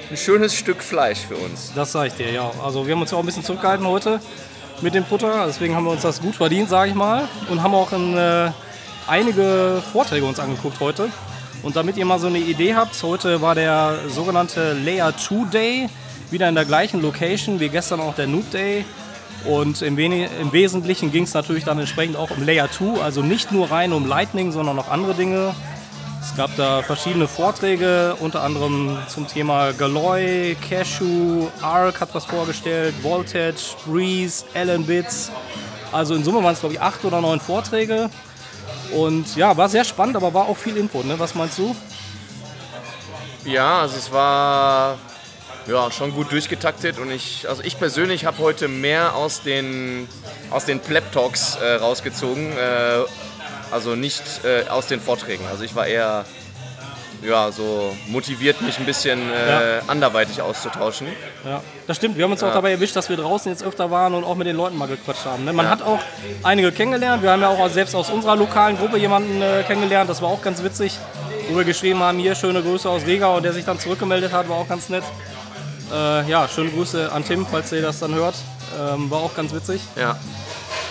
[0.10, 1.72] ein schönes Stück Fleisch für uns.
[1.76, 2.52] Das sag ich dir, ja.
[2.63, 4.19] Also wir haben uns ja auch ein bisschen zurückgehalten heute
[4.82, 5.46] mit dem Futter.
[5.48, 7.28] Deswegen haben wir uns das gut verdient, sage ich mal.
[7.50, 8.52] Und haben auch ein, äh,
[9.08, 11.10] einige Vorträge uns angeguckt heute.
[11.62, 15.89] Und damit ihr mal so eine Idee habt, heute war der sogenannte Layer 2 Day.
[16.32, 18.84] Wieder in der gleichen Location wie gestern auch der Noob Day.
[19.45, 23.51] Und im, im Wesentlichen ging es natürlich dann entsprechend auch um Layer 2, also nicht
[23.51, 25.53] nur rein um Lightning, sondern auch andere Dinge.
[26.21, 32.95] Es gab da verschiedene Vorträge, unter anderem zum Thema Galoy, Cashew, Arc hat was vorgestellt,
[33.03, 35.29] Voltage, Breeze, Allen Bits.
[35.91, 38.10] Also in Summe waren es glaube ich acht oder neun Vorträge.
[38.93, 41.06] Und ja, war sehr spannend, aber war auch viel Input.
[41.06, 41.19] Ne?
[41.19, 41.75] Was meinst du?
[43.43, 44.97] Ja, also es war
[45.67, 50.08] ja, schon gut durchgetaktet und ich, also ich persönlich habe heute mehr aus den,
[50.52, 53.02] aus den Pleb Talks äh, rausgezogen, äh,
[53.71, 55.45] also nicht äh, aus den Vorträgen.
[55.49, 56.26] Also ich war eher
[57.21, 59.82] ja, so motiviert, mich ein bisschen äh, Ja.
[59.88, 61.08] anderweitig auszutauschen.
[61.45, 62.17] Ja, das stimmt.
[62.17, 64.45] Wir haben uns auch dabei erwischt, dass wir draußen jetzt öfter waren und auch mit
[64.45, 65.45] den Leuten mal gequatscht haben.
[65.45, 65.54] Ne?
[65.54, 65.99] Man hat auch
[66.43, 67.23] einige kennengelernt.
[67.23, 70.10] Wir haben ja auch selbst aus unserer lokalen Gruppe jemanden äh, kennengelernt.
[70.10, 70.99] Das war auch ganz witzig.
[71.49, 74.47] Wo wir geschrieben haben, hier schöne Grüße aus Riga und der sich dann zurückgemeldet hat,
[74.49, 75.04] war auch ganz nett.
[75.91, 78.36] Äh, ja, schöne Grüße an Tim, falls ihr das dann hört.
[78.80, 79.82] Ähm, war auch ganz witzig.
[79.96, 80.17] Ja.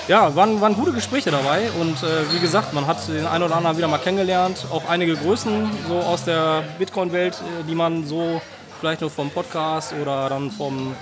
[0.09, 3.57] Ja, waren, waren gute Gespräche dabei und äh, wie gesagt, man hat den einen oder
[3.57, 4.66] anderen wieder mal kennengelernt.
[4.70, 8.40] Auch einige Größen so aus der Bitcoin-Welt, äh, die man so
[8.81, 10.94] vielleicht nur vom Podcast oder dann vom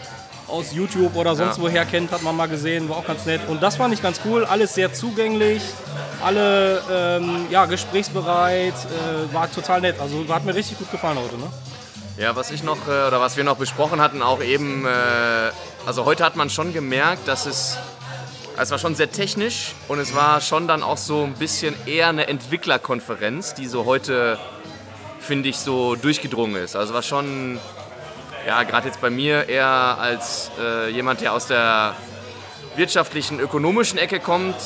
[0.49, 1.63] aus YouTube oder sonst Ja.
[1.63, 3.41] woher kennt, hat man mal gesehen, war auch ganz nett.
[3.49, 5.63] Und das fand ich ganz cool, alles sehr zugänglich,
[6.23, 9.97] alle ähm, ja, gesprächsbereit, äh, war total nett.
[10.01, 11.37] Also hat mir richtig gut gefallen heute.
[11.39, 11.47] Ne?
[12.21, 14.91] Ja, was ich noch, äh, oder was wir noch besprochen hatten, auch eben, äh,
[15.87, 17.79] also heute hat man schon gemerkt, dass es,
[18.59, 22.09] es war schon sehr technisch und es war schon dann auch so ein bisschen eher
[22.09, 24.39] eine Entwicklerkonferenz, die so heute,
[25.19, 26.77] finde ich, so durchgedrungen ist.
[26.77, 27.59] Also war schon,
[28.47, 31.97] ja, gerade jetzt bei mir eher als äh, jemand, der aus der
[32.77, 34.57] wirtschaftlichen, ökonomischen Ecke kommt,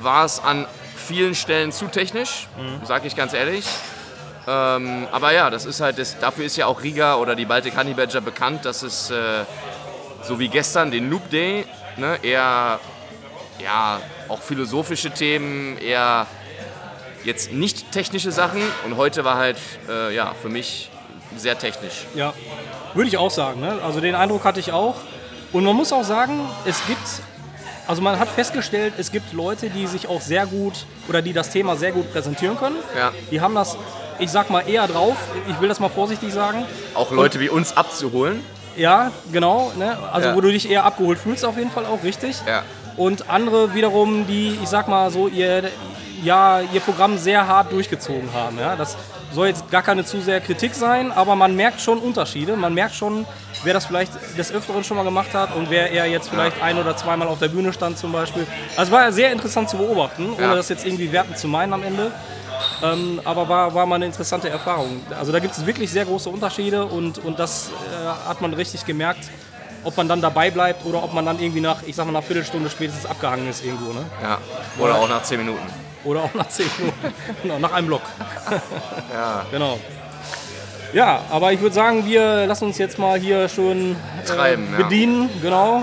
[0.00, 2.48] war es an vielen Stellen zu technisch,
[2.84, 3.66] sage ich ganz ehrlich.
[4.48, 7.76] Ähm, aber ja, das ist halt, das, dafür ist ja auch Riga oder die Baltic
[7.76, 9.44] Honey Badger bekannt, dass es äh,
[10.22, 11.66] so wie gestern den Noob Day
[11.98, 12.80] ne, eher
[13.62, 16.26] ja, auch philosophische Themen, eher
[17.24, 20.90] jetzt nicht technische Sachen und heute war halt äh, ja, für mich
[21.36, 22.06] sehr technisch.
[22.14, 22.32] Ja,
[22.94, 23.60] würde ich auch sagen.
[23.60, 23.78] Ne?
[23.84, 24.96] Also den Eindruck hatte ich auch.
[25.52, 27.06] Und man muss auch sagen, es gibt
[27.88, 31.50] also man hat festgestellt, es gibt Leute, die sich auch sehr gut oder die das
[31.50, 32.76] Thema sehr gut präsentieren können.
[32.96, 33.10] Ja.
[33.30, 33.76] Die haben das,
[34.18, 35.16] ich sag mal, eher drauf.
[35.48, 36.64] Ich will das mal vorsichtig sagen.
[36.94, 38.44] Auch Leute wie uns abzuholen.
[38.76, 39.72] Ja, genau.
[39.76, 39.96] Ne?
[40.12, 40.36] Also Ja.
[40.36, 42.36] wo du dich eher abgeholt fühlst, auf jeden Fall auch richtig.
[42.46, 42.62] Ja.
[42.96, 45.70] Und andere wiederum, die, ich sag mal so, ihr,
[46.22, 48.58] ja, ihr Programm sehr hart durchgezogen haben.
[48.58, 48.76] Ja?
[48.76, 48.96] Das
[49.32, 52.56] soll jetzt gar keine zu sehr Kritik sein, aber man merkt schon Unterschiede.
[52.56, 53.26] Man merkt schon,
[53.64, 56.78] wer das vielleicht des Öfteren schon mal gemacht hat und wer eher jetzt vielleicht ein
[56.78, 58.46] oder zweimal auf der Bühne stand zum Beispiel.
[58.76, 60.54] Also war sehr interessant zu beobachten, ohne Ja.
[60.54, 62.10] das jetzt irgendwie werten zu meinen am Ende.
[62.82, 65.00] Ähm, aber war, war mal eine interessante Erfahrung.
[65.18, 68.84] Also da gibt es wirklich sehr große Unterschiede und, und das äh, hat man richtig
[68.84, 69.30] gemerkt,
[69.84, 72.24] ob man dann dabei bleibt oder ob man dann irgendwie nach, ich sag mal, nach
[72.24, 73.92] Viertelstunde spätestens abgehangen ist irgendwo.
[73.92, 74.04] Ne?
[74.22, 74.38] Ja.
[74.78, 75.87] Oder auch nach 10 Minuten.
[76.08, 77.14] Oder auch nach 10 Minuten.
[77.42, 78.02] genau, nach einem Block.
[79.12, 79.44] Ja.
[79.50, 79.78] Genau.
[80.94, 84.84] Ja, aber ich würde sagen, wir lassen uns jetzt mal hier schön äh, Treiben, ja.
[84.84, 85.28] bedienen.
[85.42, 85.80] Genau.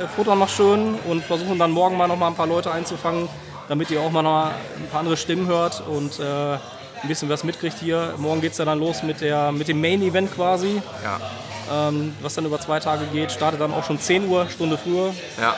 [0.00, 3.28] Äh, futtern noch schön und versuchen dann morgen mal noch mal ein paar Leute einzufangen,
[3.68, 6.58] damit ihr auch mal noch ein paar andere Stimmen hört und äh, ein
[7.06, 8.14] bisschen was mitkriegt hier.
[8.16, 11.88] Morgen geht es ja dann los mit, der, mit dem Main-Event quasi, Ja.
[11.88, 13.30] ähm, was dann über zwei Tage geht.
[13.30, 15.14] Startet dann auch schon 10 Uhr, Stunde früher.
[15.40, 15.54] Ja.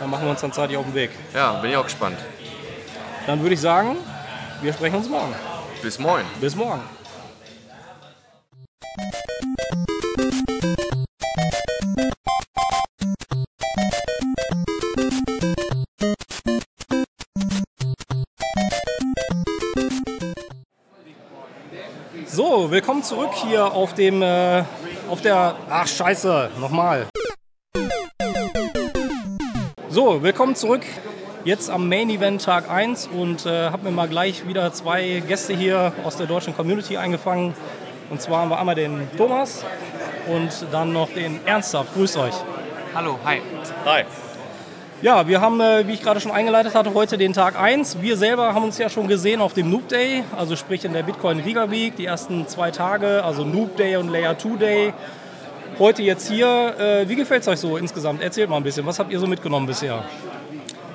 [0.00, 1.10] Dann machen wir uns dann zeitig auf den Weg.
[1.32, 2.18] Ja, bin ich auch gespannt.
[3.26, 3.96] Dann würde ich sagen,
[4.62, 5.34] wir sprechen uns morgen.
[5.82, 6.24] Bis morgen.
[6.40, 6.80] Bis morgen.
[22.28, 24.62] So, willkommen zurück hier auf dem, äh,
[25.08, 27.08] auf der, ach scheiße, nochmal.
[29.88, 30.82] So, willkommen zurück.
[31.46, 35.54] Jetzt am Main Event Tag 1 und äh, habe mir mal gleich wieder zwei Gäste
[35.54, 37.54] hier aus der deutschen Community eingefangen.
[38.10, 39.64] Und zwar haben wir einmal den Thomas
[40.26, 41.94] und dann noch den Ernsthaft.
[41.94, 42.34] Grüßt euch.
[42.96, 43.40] Hallo, hi.
[43.84, 44.02] Hi.
[45.02, 48.02] Ja, wir haben, äh, wie ich gerade schon eingeleitet hatte, heute den Tag 1.
[48.02, 51.04] Wir selber haben uns ja schon gesehen auf dem Noob Day, also sprich in der
[51.04, 54.94] Bitcoin Riga Week, die ersten zwei Tage, also Noob Day und Layer 2 Day.
[55.78, 56.74] Heute jetzt hier.
[56.76, 58.20] Äh, wie gefällt es euch so insgesamt?
[58.20, 60.02] Erzählt mal ein bisschen, was habt ihr so mitgenommen bisher?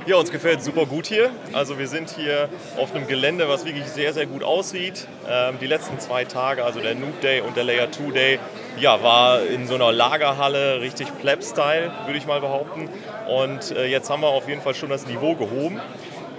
[0.08, 1.30] Ja, uns gefällt super gut hier.
[1.54, 5.08] Also wir sind hier auf einem Gelände, was wirklich sehr, sehr gut aussieht.
[5.30, 8.40] Ähm, die letzten zwei Tage, also der Noob Day und der Layer 2 Day,
[8.80, 12.90] ja, war in so einer Lagerhalle richtig Pleb-Style, würde ich mal behaupten.
[13.30, 15.80] Und äh, jetzt haben wir auf jeden Fall schon das Niveau gehoben.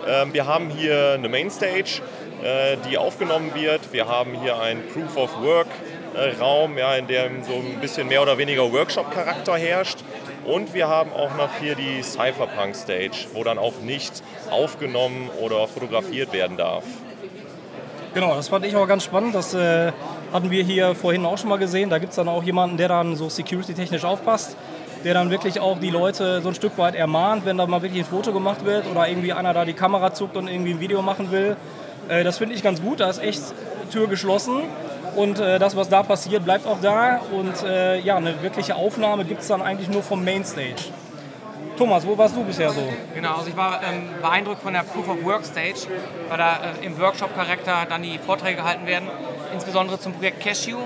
[0.08, 2.02] Ähm, wir haben hier eine Mainstage,
[2.42, 3.92] äh, die aufgenommen wird.
[3.92, 5.68] Wir haben hier einen Proof of Work
[6.14, 9.98] äh, Raum, ja, in dem so ein bisschen mehr oder weniger Workshop-Charakter herrscht.
[10.44, 15.68] Und wir haben auch noch hier die Cypherpunk Stage, wo dann auch nicht aufgenommen oder
[15.68, 16.84] fotografiert werden darf.
[18.14, 19.34] Genau, das fand ich auch ganz spannend.
[19.34, 19.92] Das äh,
[20.32, 21.88] hatten wir hier vorhin auch schon mal gesehen.
[21.90, 24.56] Da gibt es dann auch jemanden, der dann so security-technisch aufpasst,
[25.04, 28.02] der dann wirklich auch die Leute so ein Stück weit ermahnt, wenn da mal wirklich
[28.02, 31.00] ein Foto gemacht wird oder irgendwie einer da die Kamera zuckt und irgendwie ein Video
[31.00, 31.56] machen will.
[32.08, 33.00] Äh, das finde ich ganz gut.
[33.00, 33.42] Da ist echt
[33.90, 34.62] Tür geschlossen.
[35.14, 37.20] Und äh, das, was da passiert, bleibt auch da.
[37.32, 40.92] Und äh, ja, eine wirkliche Aufnahme gibt es dann eigentlich nur vom Mainstage.
[41.76, 42.82] Thomas, wo warst du bisher so?
[43.14, 45.88] Genau, also ich war ähm, beeindruckt von der Proof of Work Stage,
[46.28, 49.08] weil da äh, im Workshop-Charakter dann die Vorträge gehalten werden,
[49.54, 50.76] insbesondere zum Projekt Cashew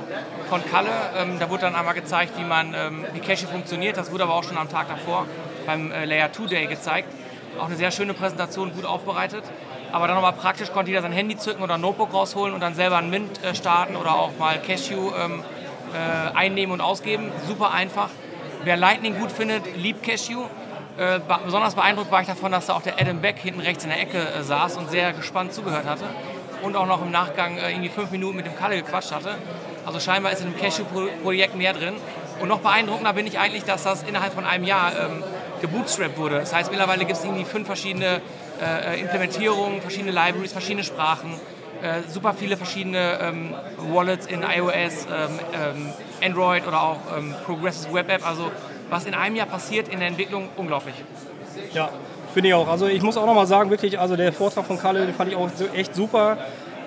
[0.49, 0.91] von Kalle.
[1.19, 3.97] Ähm, da wurde dann einmal gezeigt, wie man ähm, wie Cashew funktioniert.
[3.97, 5.27] Das wurde aber auch schon am Tag davor
[5.67, 7.09] beim äh, Layer 2 Day gezeigt.
[7.59, 9.45] Auch eine sehr schöne Präsentation, gut aufbereitet.
[9.97, 12.75] Aber dann nochmal praktisch konnte jeder sein Handy zücken oder ein Notebook rausholen und dann
[12.75, 15.43] selber einen Mint äh, starten oder auch mal Cashew ähm,
[15.95, 17.33] äh, einnehmen und ausgeben.
[17.49, 18.11] Super einfach.
[18.63, 20.43] Wer Lightning gut findet, liebt Cashew.
[20.99, 23.85] Äh, be- besonders beeindruckt war ich davon, dass da auch der Adam Beck hinten rechts
[23.85, 26.05] in der Ecke äh, saß und sehr gespannt zugehört hatte.
[26.61, 29.37] Und auch noch im Nachgang äh, irgendwie fünf Minuten mit dem Kalle gequatscht hatte.
[29.87, 31.95] Also scheinbar ist in dem Cashew-Projekt mehr drin.
[32.39, 35.25] Und noch beeindruckender bin ich eigentlich, dass das innerhalb von einem Jahr ähm,
[35.63, 36.41] gebootstrapped wurde.
[36.41, 38.21] Das heißt, mittlerweile gibt es irgendwie fünf verschiedene
[38.63, 41.31] äh, Implementierungen, verschiedene Libraries, verschiedene Sprachen,
[41.83, 43.55] äh, super viele verschiedene ähm,
[43.93, 45.93] Wallets in iOS, ähm, ähm,
[46.23, 48.27] Android oder auch ähm, Progressive Web App.
[48.27, 48.51] Also
[48.89, 50.95] was in einem Jahr passiert in der Entwicklung, unglaublich.
[51.75, 51.91] Ja,
[52.33, 52.69] finde ich auch.
[52.69, 55.31] Also ich muss auch noch mal sagen, wirklich, also der Vortrag von Kalle, den fand
[55.31, 56.39] ich auch echt super.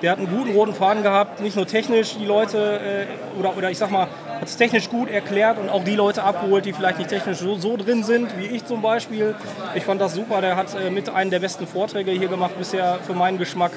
[0.02, 3.70] Der hat einen guten roten Faden gehabt, nicht nur technisch die Leute, äh, oder, oder
[3.70, 4.08] ich sag mal,
[4.40, 7.56] hat es technisch gut erklärt und auch die Leute abgeholt, die vielleicht nicht technisch so,
[7.56, 9.36] so drin sind, wie ich zum Beispiel.
[9.76, 13.00] Ich fand das super, der hat äh, mit einem der besten Vorträge hier gemacht bisher
[13.06, 13.72] für meinen Geschmack.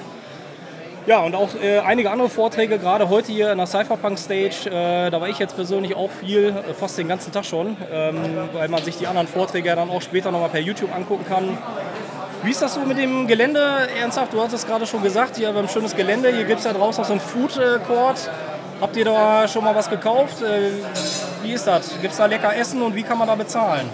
[1.05, 5.11] Ja, und auch äh, einige andere Vorträge, gerade heute hier in der Cypherpunk Stage, äh,
[5.11, 8.17] da war ich jetzt persönlich auch viel, äh, fast den ganzen Tag schon, ähm,
[8.53, 11.59] weil man sich die anderen Vorträge dann auch später nochmal per YouTube angucken kann.
[12.45, 13.61] Wie ist das so mit dem Gelände?
[14.01, 17.03] Ernsthaft, du hattest gerade schon gesagt, hier beim schönes Gelände, hier gibt es ja draußen
[17.03, 18.31] auch so einen Food Court.
[18.83, 20.43] Habt ihr da schon mal was gekauft?
[20.43, 20.73] Äh,
[21.45, 21.91] wie ist das?
[22.01, 23.89] Gibt es da lecker Essen und wie kann man da bezahlen?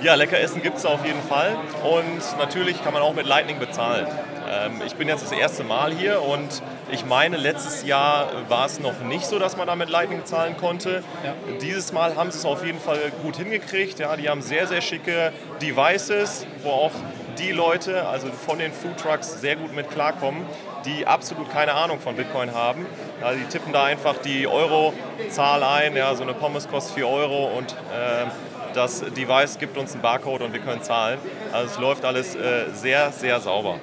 [0.00, 3.58] Ja, lecker Essen gibt es auf jeden Fall und natürlich kann man auch mit Lightning
[3.58, 4.06] bezahlen.
[4.48, 8.78] Ähm, ich bin jetzt das erste Mal hier und ich meine, letztes Jahr war es
[8.78, 11.02] noch nicht so, dass man da mit Lightning zahlen konnte.
[11.24, 11.34] Ja.
[11.60, 13.98] Dieses Mal haben sie es auf jeden Fall gut hingekriegt.
[13.98, 16.92] Ja, die haben sehr, sehr schicke Devices, wo auch
[17.40, 20.46] die Leute, also von den Food Trucks, sehr gut mit klarkommen,
[20.84, 22.86] die absolut keine Ahnung von Bitcoin haben.
[23.20, 25.96] Ja, die tippen da einfach die Euro-Zahl ein.
[25.96, 28.26] Ja, so eine Pommes kostet 4 Euro und äh,
[28.74, 31.18] das Device gibt uns einen Barcode und wir können zahlen.
[31.52, 33.76] Also es läuft alles äh, sehr, sehr sauber.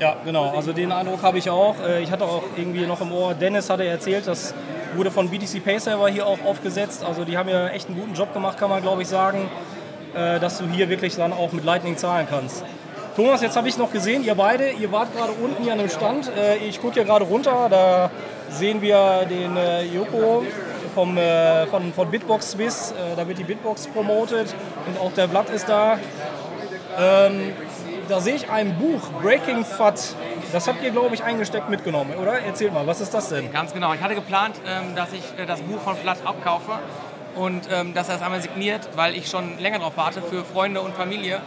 [0.00, 0.50] Ja, genau.
[0.56, 1.76] Also den Eindruck habe ich auch.
[1.80, 4.54] Äh, ich hatte auch irgendwie noch im Ohr, Dennis hatte erzählt, das
[4.94, 7.04] wurde von BTC Pay Server hier auch aufgesetzt.
[7.04, 9.48] Also die haben ja echt einen guten Job gemacht, kann man glaube ich sagen,
[10.14, 12.64] äh, dass du hier wirklich dann auch mit Lightning zahlen kannst.
[13.16, 15.88] Thomas, jetzt habe ich noch gesehen, ihr beide, ihr wart gerade unten hier an dem
[15.88, 16.30] Stand.
[16.36, 18.10] Äh, ich gucke hier gerade runter, da
[18.50, 19.56] sehen wir den
[19.92, 20.44] Joko
[20.94, 21.18] vom,
[21.70, 22.94] von, von Bitbox Swiss.
[23.16, 24.54] Da wird die Bitbox promotet
[24.86, 25.98] und auch der Blatt ist da.
[26.98, 27.52] Ähm,
[28.08, 30.14] da sehe ich ein Buch, Breaking FAT.
[30.52, 32.38] Das habt ihr, glaube ich, eingesteckt mitgenommen, oder?
[32.38, 33.50] Erzählt mal, was ist das denn?
[33.52, 33.94] Ganz genau.
[33.94, 36.72] Ich hatte geplant, ähm, dass ich äh, das Buch von Flat abkaufe
[37.34, 40.80] und ähm, dass er es einmal signiert, weil ich schon länger darauf warte für Freunde
[40.82, 41.40] und Familie,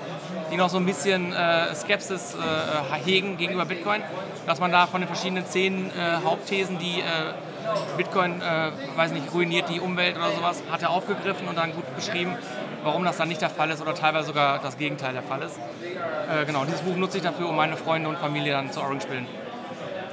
[0.52, 4.02] die noch so ein bisschen äh, Skepsis äh, hegen gegenüber Bitcoin,
[4.46, 5.92] dass man da von den verschiedenen zehn
[6.24, 7.04] Hauptthesen, die
[7.98, 8.42] Bitcoin,
[8.96, 12.34] weiß nicht, ruiniert die Umwelt oder sowas, hat er aufgegriffen und dann gut beschrieben,
[12.84, 15.60] warum das dann nicht der Fall ist oder teilweise sogar das Gegenteil der Fall ist.
[16.32, 19.04] Äh, genau, dieses Buch nutze ich dafür, um meine Freunde und Familie dann zu Orange
[19.04, 19.28] spielen.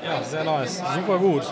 [0.04, 0.82] Ja, sehr nice.
[0.94, 1.44] Super gut.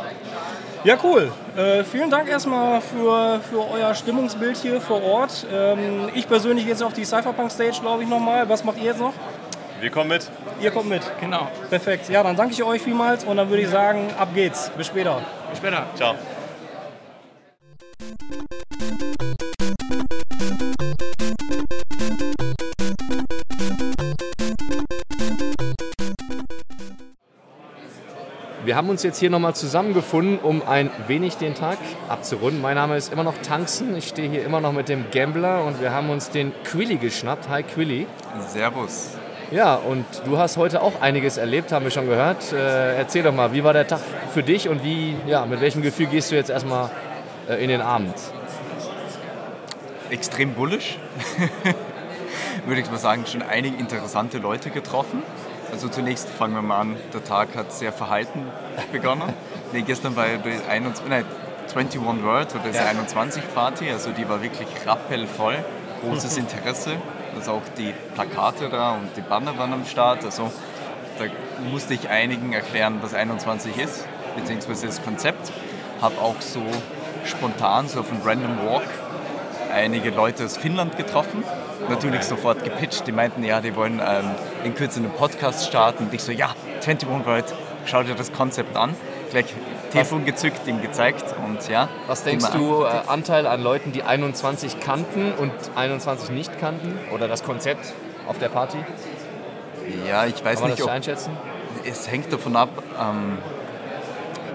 [0.84, 1.30] Ja, cool.
[1.56, 5.46] Äh, vielen Dank erstmal für, für euer Stimmungsbild hier vor Ort.
[5.52, 8.48] Ähm, ich persönlich gehe jetzt auf die Cypherpunk-Stage, glaube ich, nochmal.
[8.48, 9.12] Was macht ihr jetzt noch?
[9.80, 10.28] Wir kommen mit.
[10.60, 11.48] Ihr kommt mit, genau.
[11.70, 12.08] Perfekt.
[12.08, 14.70] Ja, dann danke ich euch vielmals und dann würde ich sagen, ab geht's.
[14.76, 15.20] Bis später.
[15.50, 15.86] Bis später.
[15.94, 16.14] Ciao.
[28.72, 31.76] Wir haben uns jetzt hier nochmal zusammengefunden, um ein wenig den Tag
[32.08, 32.62] abzurunden.
[32.62, 33.94] Mein Name ist immer noch Tanzen.
[33.98, 37.50] Ich stehe hier immer noch mit dem Gambler und wir haben uns den Quilly geschnappt.
[37.50, 38.06] Hi Quilly.
[38.48, 39.10] Servus.
[39.50, 42.50] Ja, und du hast heute auch einiges erlebt, haben wir schon gehört.
[42.50, 44.00] Äh, erzähl doch mal, wie war der Tag
[44.32, 46.88] für dich und wie, ja, mit welchem Gefühl gehst du jetzt erstmal
[47.50, 48.14] äh, in den Abend?
[50.08, 50.96] Extrem bullisch.
[52.64, 55.22] Würde ich mal sagen, schon einige interessante Leute getroffen.
[55.72, 58.44] Also zunächst fangen wir mal an, der Tag hat sehr verhalten
[58.92, 59.32] begonnen.
[59.72, 61.24] nee, gestern war die 21, nein,
[61.62, 62.84] 21 World oder die ja.
[62.84, 65.56] 21 Party, also die war wirklich rappelvoll,
[66.02, 66.98] großes Interesse.
[67.34, 70.22] Also auch die Plakate da und die Banner waren am Start.
[70.26, 70.52] Also
[71.18, 71.24] da
[71.70, 74.06] musste ich einigen erklären, was 21 ist,
[74.36, 75.50] beziehungsweise das Konzept.
[76.02, 76.60] Habe auch so
[77.24, 78.82] spontan, so auf einem Random Walk,
[79.72, 81.42] einige Leute aus Finnland getroffen
[81.88, 83.06] natürlich sofort gepitcht.
[83.06, 84.30] Die meinten, ja, die wollen ähm,
[84.64, 86.04] in Kürze einen Podcast starten.
[86.04, 86.54] Und ich so, ja,
[86.86, 87.44] 21 World,
[87.86, 88.94] schau dir das Konzept an.
[89.30, 89.46] Gleich
[89.90, 91.88] Telefon gezückt, ihm gezeigt und ja.
[92.06, 96.98] Was denkst du, äh, Anteil an Leuten, die 21 kannten und 21 nicht kannten?
[97.14, 97.92] Oder das Konzept
[98.26, 98.78] auf der Party?
[100.08, 101.36] Ja, ich weiß Kann man nicht, das ob, einschätzen?
[101.84, 103.38] Es hängt davon ab, ähm,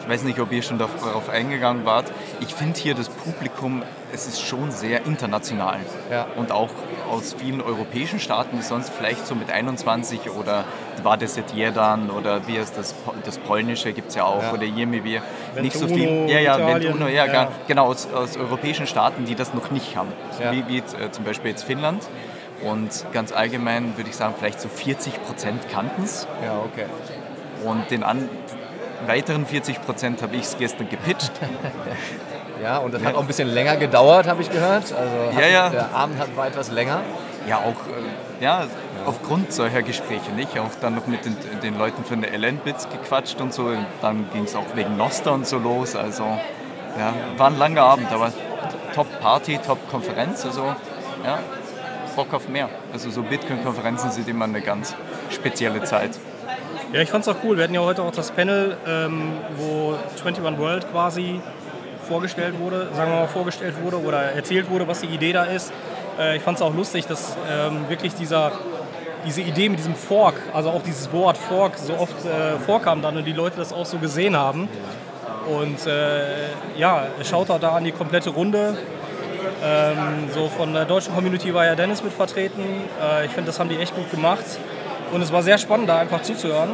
[0.07, 2.13] ich weiß nicht, ob ihr schon darauf eingegangen wart.
[2.39, 5.79] Ich finde hier das Publikum, es ist schon sehr international.
[6.09, 6.27] Ja.
[6.37, 6.69] Und auch
[7.11, 10.63] aus vielen europäischen Staaten, die sonst vielleicht so mit 21 oder
[11.03, 14.53] war das jetzt dann oder wie ist das, das Polnische gibt es ja auch ja.
[14.53, 15.01] oder Jemi
[15.61, 16.29] nicht so viel.
[16.29, 17.51] Ja, ja, Ventuno, ja, ja.
[17.67, 20.13] genau, aus, aus europäischen Staaten, die das noch nicht haben.
[20.39, 20.53] Ja.
[20.53, 22.07] Wie, wie äh, zum Beispiel jetzt Finnland.
[22.63, 26.27] Und ganz allgemein würde ich sagen, vielleicht so 40 Prozent kannten es.
[26.43, 26.85] Ja, okay.
[27.65, 28.29] Und den an,
[29.05, 31.31] weiteren 40 Prozent habe ich es gestern gepitcht.
[32.63, 33.09] ja, und das ja.
[33.09, 34.91] hat auch ein bisschen länger gedauert, habe ich gehört.
[34.93, 35.69] Also ja, ja.
[35.69, 37.01] der Abend hat, war etwas länger.
[37.47, 38.65] Ja, auch äh, ja,
[39.05, 40.31] aufgrund solcher Gespräche.
[40.31, 40.57] Nicht?
[40.59, 43.71] Auch dann noch mit den, den Leuten von der LN-Bits gequatscht und so.
[44.01, 45.95] Dann ging es auch wegen Noster und so los.
[45.95, 46.23] Also
[46.97, 48.31] ja, war ein langer Abend, aber
[48.93, 50.45] Top-Party, Top-Konferenz.
[50.45, 50.63] Also
[51.23, 51.39] ja,
[52.15, 52.69] Bock auf mehr.
[52.91, 54.95] Also so Bitcoin-Konferenzen sind immer eine ganz
[55.29, 56.11] spezielle Zeit.
[56.93, 57.57] Ja, ich fand es auch cool.
[57.57, 61.41] Wir hatten ja heute auch das Panel, ähm, wo 21 World quasi
[62.07, 65.73] vorgestellt wurde, sagen wir mal vorgestellt wurde oder erzählt wurde, was die Idee da ist.
[66.17, 68.53] Äh, ich es auch lustig, dass ähm, wirklich dieser,
[69.25, 73.17] diese Idee mit diesem Fork, also auch dieses Wort Fork so oft äh, vorkam dann
[73.17, 74.69] und die Leute das auch so gesehen haben.
[75.45, 78.77] Und äh, ja, schaut da an die komplette Runde.
[79.61, 82.63] Ähm, so von der deutschen Community war ja Dennis mit vertreten.
[83.01, 84.45] Äh, ich finde, das haben die echt gut gemacht.
[85.11, 86.71] Und es war sehr spannend, da einfach zuzuhören,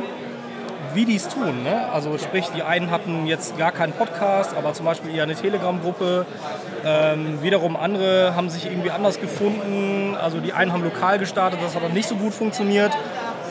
[0.93, 1.63] wie die es tun.
[1.63, 1.89] Ne?
[1.91, 6.25] Also sprich, die einen hatten jetzt gar keinen Podcast, aber zum Beispiel eher eine Telegram-Gruppe.
[6.85, 10.15] Ähm, wiederum andere haben sich irgendwie anders gefunden.
[10.21, 12.91] Also die einen haben lokal gestartet, das hat dann nicht so gut funktioniert.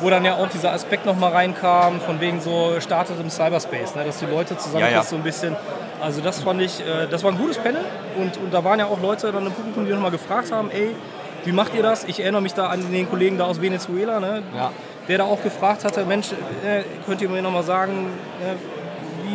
[0.01, 4.05] Wo dann ja auch dieser Aspekt nochmal reinkam, von wegen so startet im Cyberspace, ne?
[4.05, 5.03] dass die Leute zusammen Ja, ja.
[5.05, 5.55] so ein bisschen.
[6.01, 7.85] Also das fand ich, äh, das war ein gutes Panel
[8.17, 10.97] und, und da waren ja auch Leute dann im Publikum, die nochmal gefragt haben, ey,
[11.45, 12.05] wie macht ihr das?
[12.05, 14.43] Ich erinnere mich da an den Kollegen da aus Venezuela, ne?
[14.57, 14.71] Ja.
[15.09, 16.29] der da auch gefragt hatte, Mensch,
[16.65, 18.09] äh, könnt ihr mir nochmal sagen,
[18.41, 18.55] äh,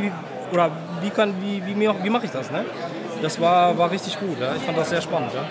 [0.01, 0.11] wie,
[0.53, 2.49] oder wie, kann, wie, wie, mir- wie mache ich das?
[2.51, 2.63] Ne?
[3.21, 4.55] Das war, war richtig gut, ja?
[4.55, 5.31] ich fand das sehr spannend.
[5.33, 5.43] Ja?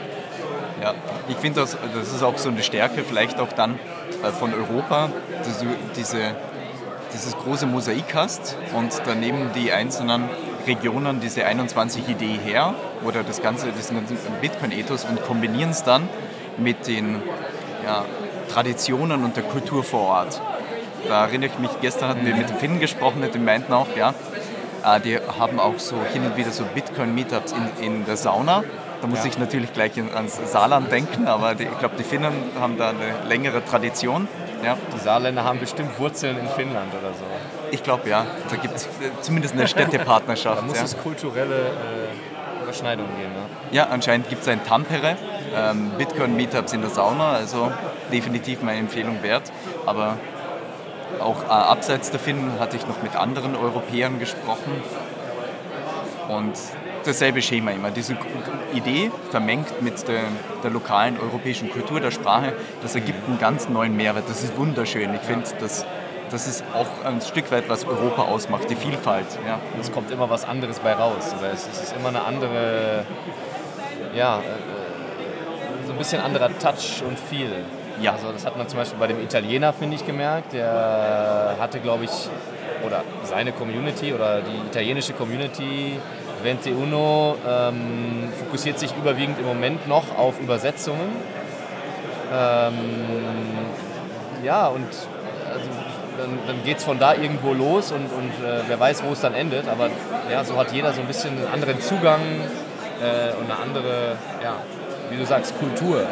[0.82, 0.94] Ja,
[1.28, 3.78] ich finde, das, das ist auch so eine Stärke vielleicht auch dann
[4.22, 5.10] äh, von Europa,
[5.44, 6.18] dass du diese,
[7.12, 10.28] dieses große Mosaik hast und daneben die einzelnen
[10.66, 16.08] Regionen diese 21 Idee her oder das ganze, diesen ganzen Bitcoin-Ethos und kombinieren es dann
[16.58, 17.22] mit den
[17.84, 18.04] ja,
[18.52, 20.40] Traditionen und der Kultur vor Ort.
[21.08, 23.86] Da erinnere ich mich, gestern hatten wir mit dem Finnen gesprochen, mit dem meinten auch,
[23.96, 24.14] ja,
[24.84, 28.64] äh, die haben auch so hin und wieder so Bitcoin-Meetups in, in der Sauna.
[29.00, 32.78] Da muss ich natürlich gleich ans Saarland denken, aber die, ich glaube, die Finnen haben
[32.78, 34.26] da eine längere Tradition.
[34.64, 37.24] Ja, Die Saarländer haben bestimmt Wurzeln in Finnland oder so.
[37.70, 38.88] ich glaube, ja, da gibt es
[39.20, 40.66] zumindest eine Da Städtepartnerschaft.
[40.66, 40.84] muss ja.
[40.84, 42.35] es kulturelle äh,
[42.76, 43.32] Überschneidungen geben.
[43.32, 43.46] Ne?
[43.72, 45.16] ja, anscheinend gibt es ein Tampere,
[45.54, 47.72] ähm, Bitcoin-Meetups in der Sauna, also
[48.12, 49.50] definitiv meine Empfehlung wert.
[49.86, 50.18] Aber
[51.20, 54.82] auch äh, abseits Finnen hatte ich noch mit anderen Europäern gesprochen.
[56.28, 56.54] Und
[57.04, 57.90] dasselbe Schema immer.
[57.90, 58.16] Diese
[58.74, 60.22] Idee vermengt mit der,
[60.62, 62.52] der lokalen europäischen Kultur, der Sprache,
[62.82, 64.28] das ergibt einen ganz neuen Mehrwert.
[64.28, 65.14] Das ist wunderschön.
[65.14, 65.86] Ich finde, das,
[66.30, 69.26] das ist auch ein Stück weit, was Europa ausmacht, die Vielfalt.
[69.46, 69.60] Ja.
[69.80, 71.34] Es kommt immer was anderes bei raus.
[71.38, 73.04] Oder es, ist immer eine andere,
[74.14, 74.42] ja, äh,
[75.86, 77.52] so ein bisschen anderer Touch und Feel.
[78.00, 78.12] Ja.
[78.12, 80.52] Also das hat man zum Beispiel bei dem Italiener, finde ich, gemerkt.
[80.52, 82.10] Der hatte, glaube ich,
[82.84, 85.98] oder seine Community oder die italienische Community,
[86.44, 86.72] 21,
[87.48, 91.16] ähm, fokussiert sich überwiegend im Moment noch auf Übersetzungen.
[92.32, 92.74] Ähm,
[94.44, 95.15] ja, und also,
[96.18, 99.20] dann, dann geht es von da irgendwo los und, und äh, wer weiß, wo es
[99.20, 99.68] dann endet.
[99.68, 99.88] Aber
[100.30, 102.20] ja, so hat jeder so ein bisschen einen anderen Zugang
[103.00, 104.54] äh, und eine andere, ja,
[105.10, 106.02] wie du sagst, Kultur.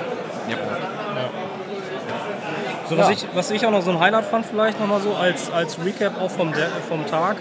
[2.89, 3.13] So, was, Ja.
[3.15, 6.21] ich, was ich auch noch so ein Highlight fand, vielleicht nochmal so als, als Recap
[6.21, 7.37] auch vom, Der- vom Tag.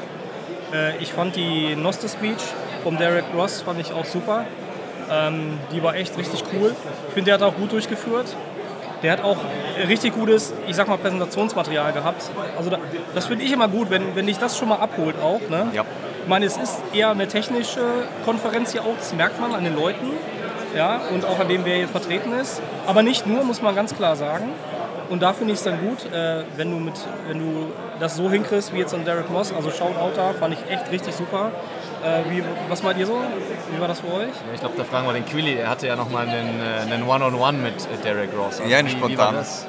[0.74, 2.42] Äh, ich fand die Noste Speech
[2.84, 4.46] vom Derek Ross fand ich auch super.
[5.12, 6.74] Ähm, die war echt richtig cool.
[7.10, 8.36] Ich finde, der hat auch gut durchgeführt.
[9.04, 9.38] Der hat auch
[9.88, 12.24] richtig gutes, ich sag mal, Präsentationsmaterial gehabt.
[12.58, 12.80] Also da,
[13.14, 15.42] das finde ich immer gut, wenn, wenn dich das schon mal abholt auch.
[15.50, 15.68] Ne?
[15.74, 15.84] Ja.
[16.24, 17.82] Ich meine, es ist eher eine technische
[18.24, 20.08] Konferenz hier auch, das merkt man an den Leuten
[20.76, 22.62] ja, und auch an dem, wer hier vertreten ist.
[22.88, 24.50] Aber nicht nur, muss man ganz klar sagen.
[25.10, 26.94] Und da finde ich es dann gut, äh, wenn, du mit,
[27.28, 29.54] wenn du das so hinkriegst wie jetzt an Derek Moss.
[29.54, 31.52] Also Shoutout da, fand ich echt richtig super.
[32.04, 33.18] Äh, wie, was meint ihr so?
[33.72, 34.30] Wie war das für euch?
[34.54, 35.56] Ich glaube, da fragen wir den Quilly.
[35.56, 38.60] Er hatte ja nochmal einen, äh, einen One-on-One mit äh, Derek Ross.
[38.60, 39.66] Also Ja, ein spontanes.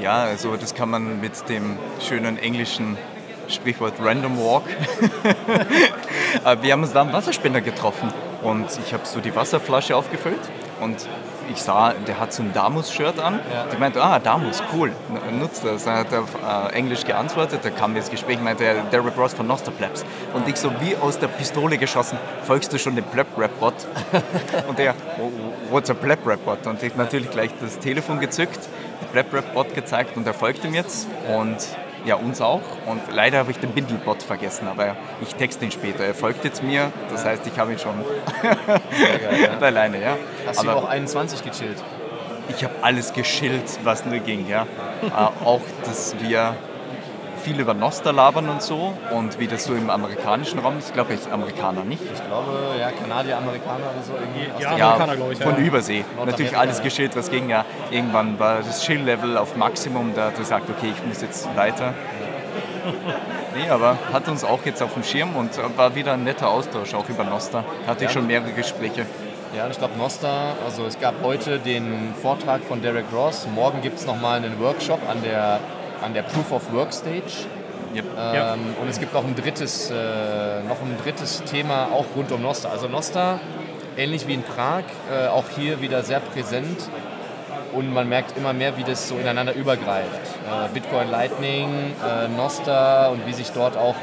[0.00, 2.98] Ja, also das kann man mit dem schönen englischen
[3.48, 4.64] Sprichwort Random Walk.
[6.46, 8.10] Äh, wir haben uns da am Wasserspender getroffen
[8.42, 10.40] und ich habe so die Wasserflasche aufgefüllt
[10.80, 11.06] und
[11.52, 13.40] ich sah, der hat so ein Damus-Shirt an.
[13.52, 13.66] Ja.
[13.72, 14.92] Ich meinte, ah, Damus, cool,
[15.38, 15.84] nutzt das.
[15.84, 19.16] Dann hat er auf äh, Englisch geantwortet, da kam mir das Gespräch, meinte er, Derek
[19.16, 20.04] Ross von Nosterplebs.
[20.34, 23.74] Und ich so wie aus der Pistole geschossen, folgst du schon dem Pleb-Rap-Bot?
[24.68, 25.30] und er, "Oh,
[25.70, 26.66] what's a Pleb-Rap-Bot?
[26.66, 28.60] Und ich natürlich gleich das Telefon gezückt,
[29.12, 31.06] Pleb-Rap-Bot gezeigt und er folgt ihm jetzt.
[31.28, 31.56] Und
[32.04, 32.62] ja, uns auch.
[32.86, 36.04] Und leider habe ich den Bindelbot vergessen, aber ich texte ihn später.
[36.04, 37.94] Er folgt jetzt mir, das heißt, ich habe ihn schon
[39.60, 40.16] alleine, ja.
[40.46, 41.78] Hast du aber auch 21 gechillt?
[42.48, 44.66] ich habe alles geschillt, was nur ging, ja.
[45.02, 46.54] äh, auch, dass wir
[47.42, 50.88] viel über Noster labern und so und wie das so im amerikanischen Raum ist.
[50.88, 52.02] Ich glaube, ich Amerikaner nicht.
[52.02, 54.12] Ich glaube, ja, Kanadier, Amerikaner oder so.
[54.14, 55.58] Irgendwie aus Ja, Ja, Amerikaner, glaube ich, von ja.
[55.58, 56.04] Übersee.
[56.24, 56.84] Natürlich alles ja.
[56.84, 57.50] geschillt, was ging.
[57.50, 60.12] Ja, irgendwann war das Chill-Level auf Maximum.
[60.14, 61.94] Da hat er gesagt, okay, ich muss jetzt weiter.
[63.54, 66.94] Nee, aber hat uns auch jetzt auf dem Schirm und war wieder ein netter Austausch,
[66.94, 67.64] auch über Noster.
[67.86, 69.04] Hatte ich schon mehrere Gespräche.
[69.54, 73.98] Ja, ich glaube Nosta, also es gab heute den Vortrag von Derek Ross, morgen gibt
[73.98, 75.60] es nochmal einen Workshop an der,
[76.02, 77.46] an der Proof of Work Stage.
[77.94, 78.04] Yep.
[78.18, 82.40] Ähm, und es gibt noch ein drittes, äh, noch ein drittes Thema auch rund um
[82.40, 82.70] Nosta.
[82.70, 83.38] Also Nosta,
[83.96, 86.88] ähnlich wie in Prag, äh, auch hier wieder sehr präsent
[87.72, 90.20] und man merkt immer mehr, wie das so ineinander übergreift.
[90.46, 93.96] Äh, Bitcoin Lightning, äh, Nosta und wie sich dort auch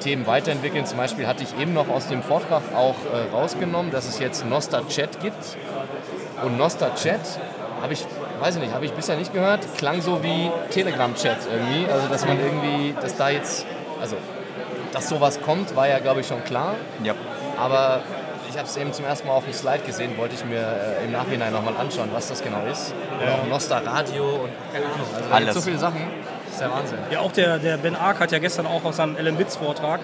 [0.00, 0.84] Themen weiterentwickeln.
[0.86, 4.46] Zum Beispiel hatte ich eben noch aus dem Vortrag auch äh, rausgenommen, dass es jetzt
[4.46, 5.56] Nosta Chat gibt.
[6.42, 7.20] Und Nosta Chat
[7.80, 8.04] habe ich
[8.40, 9.60] weiß ich nicht, habe ich bisher nicht gehört.
[9.76, 11.90] Klang so wie Telegram-Chat irgendwie.
[11.90, 13.66] Also, dass man irgendwie, dass da jetzt,
[14.00, 14.16] also,
[14.92, 16.74] dass sowas kommt, war ja, glaube ich, schon klar.
[17.02, 17.14] Ja.
[17.58, 18.02] Aber
[18.50, 21.04] ich habe es eben zum ersten Mal auf dem Slide gesehen, wollte ich mir äh,
[21.04, 22.94] im Nachhinein nochmal anschauen, was das genau ist.
[23.20, 23.34] Ja.
[23.34, 25.06] Auch Nosta Radio und keine Ahnung.
[25.14, 25.54] Also, da Alles.
[25.54, 26.00] so viele Sachen.
[26.44, 26.98] Das ist der Wahnsinn.
[27.10, 30.00] Ja, auch der, der Ben Ark hat ja gestern auch aus seinem Ellen Bits Vortrag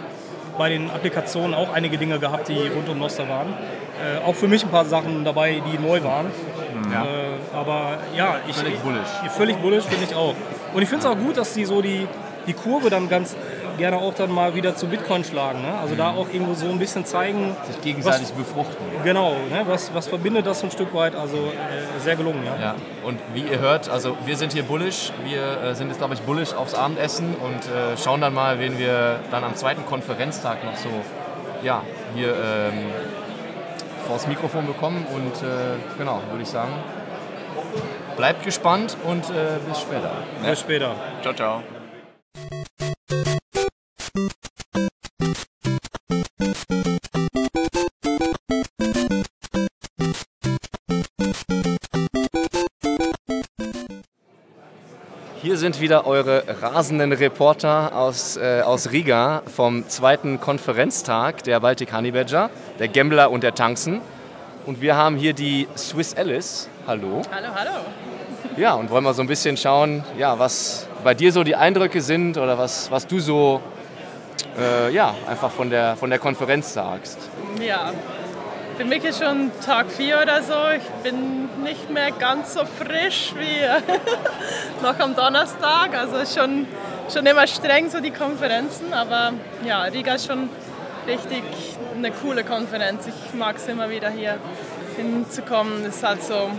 [0.59, 3.55] bei den Applikationen auch einige Dinge gehabt, die rund um Noster waren.
[4.01, 6.27] Äh, auch für mich ein paar Sachen dabei, die neu waren.
[6.27, 9.09] Äh, aber ja, ich, Völlig bullish.
[9.25, 10.35] ich- Völlig bullisch finde ich auch.
[10.75, 12.07] Und ich finde es auch gut, dass die so die,
[12.47, 13.37] die Kurve dann ganz
[13.77, 15.63] gerne auch dann mal wieder zu Bitcoin schlagen.
[15.63, 15.73] Ne?
[15.81, 18.77] Also da auch irgendwo so ein bisschen zeigen, Sich gegenseitig befruchten.
[19.05, 19.63] genau, ne?
[19.67, 21.15] was, was verbindet das so ein Stück weit.
[21.15, 22.43] Also äh, sehr gelungen.
[22.45, 22.61] Ja.
[22.63, 22.75] Ja,
[23.05, 25.13] und wie ihr hört, also wir sind hier bullish.
[25.25, 28.79] Wir äh, sind jetzt, glaube ich, bullish aufs Abendessen und äh, schauen dann mal, wen
[28.79, 30.91] wir dann am zweiten Konferenztag noch so,
[31.63, 31.81] ja,
[32.15, 32.85] hier ähm,
[34.07, 35.07] vors Mikrofon bekommen.
[35.15, 36.73] Und äh, genau, würde ich sagen,
[38.17, 40.13] bleibt gespannt und äh, bis später.
[40.43, 40.95] Bis später.
[41.23, 41.63] Ciao, ciao.
[55.43, 61.93] Hier sind wieder eure rasenden Reporter aus, äh, aus Riga vom zweiten Konferenztag der Baltic
[61.93, 64.01] Honey Badger, der Gambler und der Tanzen.
[64.67, 66.69] Und wir haben hier die Swiss Alice.
[66.87, 67.21] Hallo.
[67.31, 67.71] Hallo, hallo.
[68.57, 72.01] Ja, und wollen mal so ein bisschen schauen, ja, was bei dir so die Eindrücke
[72.01, 73.61] sind oder was, was du so
[74.59, 77.19] äh, ja, einfach von der, von der Konferenz sagst.
[77.61, 77.93] Ja,
[78.77, 80.55] für mich ist schon Tag 4 oder so.
[80.75, 85.95] Ich bin nicht mehr ganz so frisch wie noch am Donnerstag.
[85.95, 86.67] Also schon,
[87.13, 88.95] schon immer streng so die Konferenzen.
[88.95, 89.35] Aber
[89.67, 90.49] ja, Riga ist schon
[91.11, 91.43] richtig
[91.97, 93.07] eine coole Konferenz.
[93.07, 94.39] Ich mag es immer wieder hier
[94.97, 95.85] hinzukommen.
[95.85, 96.51] Es ist halt so,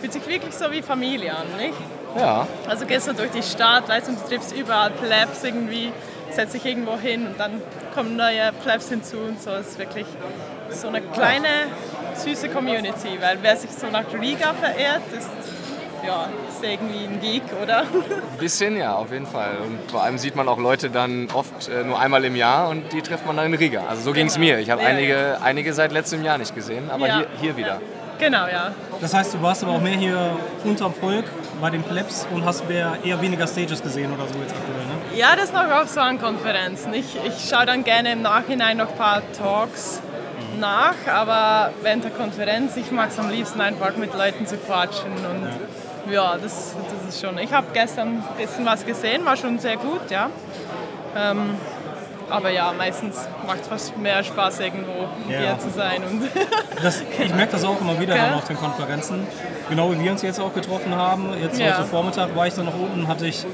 [0.00, 1.74] fühlt sich wirklich so wie Familie an, nicht?
[2.18, 5.92] Ja, Also gehst du durch die Stadt, weißt du, du triffst überall Plebs irgendwie,
[6.30, 7.62] setzt dich irgendwo hin und dann
[7.94, 9.50] kommen neue Plebs hinzu und so.
[9.50, 10.06] Es ist wirklich
[10.70, 11.48] so eine kleine,
[12.14, 15.28] süße Community, weil wer sich so nach Riga verehrt, ist
[16.06, 16.28] ja,
[16.58, 17.80] ist irgendwie ein Geek, oder?
[17.80, 19.58] ein bisschen ja, auf jeden Fall.
[19.64, 22.92] Und vor allem sieht man auch Leute dann oft äh, nur einmal im Jahr und
[22.92, 23.82] die trifft man dann in Riga.
[23.88, 24.46] Also so ging es Genau.
[24.46, 24.58] mir.
[24.58, 27.16] Ich habe Ja, einige, einige seit letztem Jahr nicht gesehen, aber Ja.
[27.18, 27.80] hier, hier wieder.
[28.18, 28.72] Genau, ja.
[29.00, 31.24] Das heißt, du warst aber auch mehr hier unterm Volk
[31.60, 35.16] bei den Plebs und hast mehr, eher weniger Stages gesehen oder so jetzt aktuell, ne?
[35.16, 36.92] Ja, das ist noch auch so an Konferenzen.
[36.94, 40.00] Ich, ich schaue dann gerne im Nachhinein noch ein paar Talks
[40.58, 45.12] nach, aber während der Konferenz, ich mag es am liebsten einfach mit Leuten zu quatschen
[45.12, 45.50] und ja,
[46.14, 46.74] das,
[47.06, 47.38] das ist schon.
[47.38, 50.30] Ich habe gestern ein bisschen was gesehen, war schon sehr gut, ja.
[51.16, 51.54] Ähm,
[52.30, 55.38] aber ja, meistens macht es fast mehr Spaß, irgendwo Ja.
[55.40, 56.02] hier zu sein.
[56.04, 56.28] Und
[56.82, 59.26] Das, ich merke das auch immer wieder dann auf den Konferenzen.
[59.70, 61.30] Genau wie wir uns jetzt auch getroffen haben.
[61.42, 61.78] Jetzt Ja.
[61.78, 63.46] heute Vormittag war ich dann noch unten, hatte ich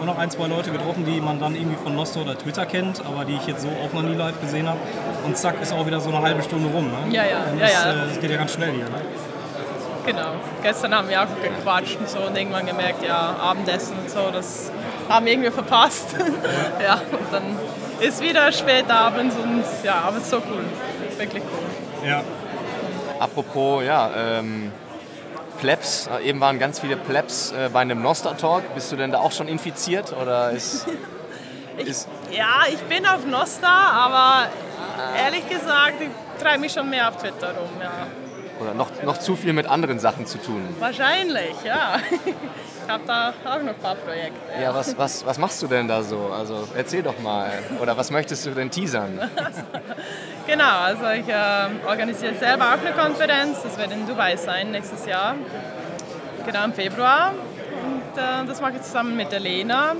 [0.00, 3.02] auch noch ein, zwei Leute getroffen, die man dann irgendwie von Nosto oder Twitter kennt,
[3.06, 4.78] aber die ich jetzt so auch noch nie live gesehen habe.
[5.24, 6.86] Und zack, ist auch wieder so eine halbe Stunde rum.
[6.86, 7.14] Ne?
[7.14, 7.92] Ja, ja, ja, das, ja.
[7.92, 8.84] äh, das geht ja ganz schnell hier.
[8.86, 8.90] Ne?
[10.04, 10.34] Genau.
[10.62, 14.70] Gestern haben wir auch gequatscht und so und irgendwann gemerkt, ja, Abendessen und so, das
[15.08, 16.14] haben wir irgendwie verpasst.
[16.82, 17.58] ja, und dann
[18.00, 20.64] ist wieder spät abends und ja, aber es ist so cool.
[21.18, 22.08] Wirklich cool.
[22.08, 22.22] Ja.
[23.20, 24.72] Apropos, ja, ähm,
[25.60, 28.74] Plebs, äh, eben waren ganz viele Plebs äh, bei einem Noster-Talk.
[28.74, 30.86] Bist du denn da auch schon infiziert oder ist,
[31.76, 34.48] ist Ja, ich bin auf Nosta, aber
[35.16, 37.70] ehrlich gesagt, ich treibe mich schon mehr auf Twitter rum.
[37.80, 38.06] Ja.
[38.62, 40.62] Oder noch, noch zu viel mit anderen Sachen zu tun?
[40.78, 41.96] Wahrscheinlich, ja.
[42.84, 44.40] Ich habe da auch noch ein paar Projekte.
[44.60, 46.32] Ja, was, was, was machst du denn da so?
[46.36, 47.50] Also erzähl doch mal.
[47.80, 49.20] Oder was möchtest du denn teasern?
[50.44, 55.06] Genau, also ich äh, organisiere selber auch eine Konferenz, das wird in Dubai sein nächstes
[55.06, 55.36] Jahr,
[56.44, 57.32] genau im Februar.
[57.84, 59.94] Und äh, das mache ich zusammen mit der Lena.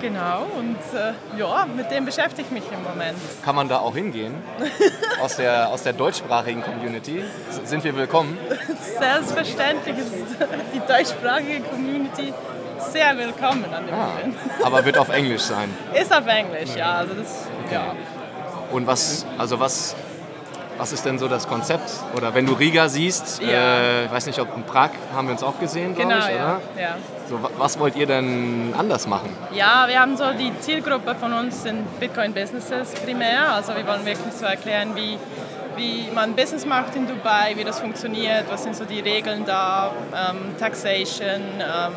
[0.00, 3.18] Genau, und äh, ja, mit dem beschäftige ich mich im Moment.
[3.44, 4.34] Kann man da auch hingehen?
[5.22, 7.22] Aus der, aus der deutschsprachigen Community?
[7.64, 8.38] Sind wir willkommen?
[8.98, 10.12] Selbstverständlich ist
[10.74, 12.32] die deutschsprachige Community
[12.90, 14.36] sehr willkommen an dem Ah, Event.
[14.64, 15.68] aber wird auf Englisch sein.
[15.92, 16.92] Ist auf Englisch, ja.
[16.94, 17.94] Also das, ja.
[18.72, 19.94] Und was, also was,
[20.78, 21.90] was ist denn so das Konzept?
[22.16, 23.48] Oder wenn du Riga siehst, Ja.
[23.48, 26.34] äh, ich weiß nicht, ob in Prag haben wir uns auch gesehen, glaube Genau, ich,
[26.34, 26.42] ja.
[26.42, 26.60] oder?
[26.80, 26.96] ja.
[27.30, 29.30] So, wa- was wollt ihr denn anders machen?
[29.52, 33.52] Ja, wir haben so die Zielgruppe von uns sind Bitcoin Businesses primär.
[33.54, 35.16] Also wir wollen wirklich so erklären, wie,
[35.76, 39.92] wie man Business macht in Dubai, wie das funktioniert, was sind so die Regeln da,
[40.12, 41.92] ähm, Taxation, ähm,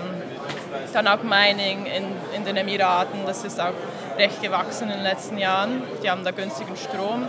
[0.93, 2.05] dann auch Mining in,
[2.35, 3.21] in den Emiraten.
[3.25, 3.73] Das ist auch
[4.17, 5.81] recht gewachsen in den letzten Jahren.
[6.03, 7.23] Die haben da günstigen Strom.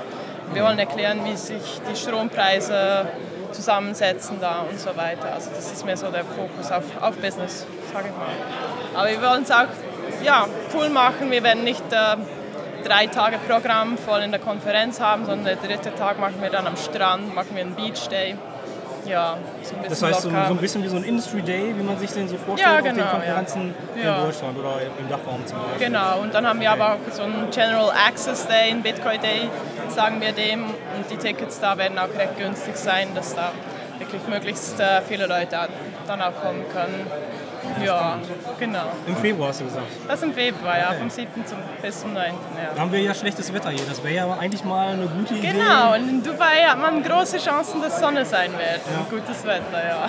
[0.52, 3.06] Wir wollen erklären, wie sich die Strompreise
[3.54, 5.32] zusammensetzen da und so weiter.
[5.32, 9.00] Also das ist mehr so der Fokus auf, auf Business, sage ich mal.
[9.00, 9.66] Aber wir wollen es auch
[10.22, 11.30] ja, cool machen.
[11.30, 12.16] Wir werden nicht äh,
[12.84, 16.66] drei Tage Programm voll in der Konferenz haben, sondern der dritte Tag machen wir dann
[16.66, 18.36] am Strand, machen wir einen Beach Day.
[19.06, 21.74] Ja, so ein bisschen Das heißt, so, so ein bisschen wie so ein Industry Day,
[21.76, 24.16] wie man sich den so vorstellt Ja, auf genau, den Konferenzen ja.
[24.16, 25.86] in Deutschland oder im Dachraum zum Beispiel.
[25.86, 29.48] Genau, und dann haben wir aber auch so einen General Access Day, einen Bitcoin Day,
[29.88, 30.64] sagen wir dem.
[30.64, 33.52] Und die Tickets da werden auch recht günstig sein, dass da
[33.98, 35.68] wirklich möglichst äh, viele Leute
[36.06, 37.06] dann auch kommen können.
[37.84, 38.18] Ja,
[38.58, 38.84] genau.
[39.06, 39.86] Im Februar hast du gesagt.
[40.08, 41.28] Das im Februar, ja, vom 7.
[41.46, 42.32] Zum, bis zum 9.
[42.56, 42.80] Da Ja.
[42.80, 43.84] haben wir ja schlechtes Wetter hier.
[43.88, 45.48] Das wäre ja eigentlich mal eine gute Idee.
[45.52, 48.80] Genau, und in Dubai hat man große Chancen, dass Sonne sein wird.
[48.98, 50.04] Und gutes Wetter, ja.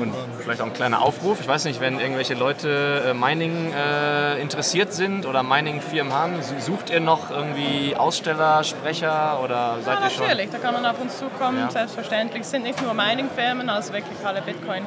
[0.00, 1.40] Und vielleicht auch ein kleiner Aufruf.
[1.40, 6.58] Ich weiß nicht, wenn irgendwelche Leute äh, Mining äh, interessiert sind oder Mining-Firmen haben, su-
[6.58, 10.26] sucht ihr noch irgendwie Aussteller, Sprecher oder seid Ja, ihr schon?
[10.26, 11.70] natürlich, da kann man auf uns zukommen, Ja.
[11.70, 12.42] selbstverständlich.
[12.42, 14.86] Es sind nicht nur Mining-Firmen, also wirklich alle Bitcoin-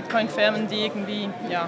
[0.00, 1.66] Bitcoin-Firmen, die irgendwie ja,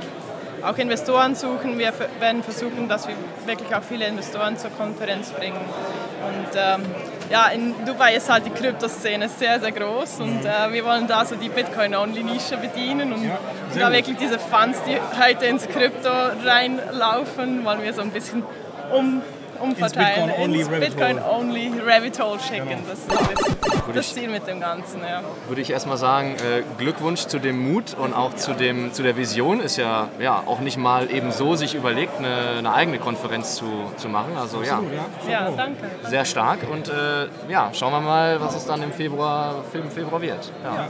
[0.62, 1.78] auch Investoren suchen.
[1.78, 3.14] Wir werden versuchen, dass wir
[3.44, 5.56] wirklich auch viele Investoren zur Konferenz bringen.
[5.56, 6.82] Und ähm,
[7.30, 11.24] ja, in Dubai ist halt die Kryptoszene sehr, sehr groß und äh, wir wollen da
[11.24, 13.30] so die Bitcoin-Only-Nische bedienen und
[13.70, 16.10] sehr da wirklich diese Funds, die heute ins Krypto
[16.44, 18.44] reinlaufen, wollen wir so ein bisschen
[18.92, 19.22] um,
[19.60, 20.26] umverteilen.
[20.26, 21.14] Bitcoin-Only ins Rabbit Hole.
[21.14, 22.84] Bitcoin-Only Rabbit Hole schicken.
[22.88, 25.22] Das ist ein bisschen das ich- Ziel mit dem Ganzen, ja.
[25.48, 29.16] Würde ich erstmal sagen, äh, Glückwunsch zu dem Mut und auch zu, dem, zu der
[29.16, 29.60] Vision.
[29.60, 33.66] Ist ja, ja auch nicht mal eben so sich überlegt, eine, eine eigene Konferenz zu,
[33.96, 34.36] zu machen.
[34.38, 34.80] Also ja,
[35.28, 35.84] Ja, danke.
[36.08, 36.58] sehr stark.
[36.70, 40.52] Und äh, ja, schauen wir mal, was es dann im Februar, im Februar wird.
[40.64, 40.88] Ja.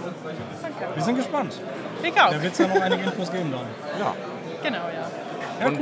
[0.94, 1.54] Wir sind gespannt.
[2.02, 2.30] Ich auch.
[2.30, 3.60] Da wird es ja noch einige Infos geben dann.
[3.98, 4.14] Ja.
[4.62, 5.60] Genau, ja.
[5.60, 5.78] Ja, Und-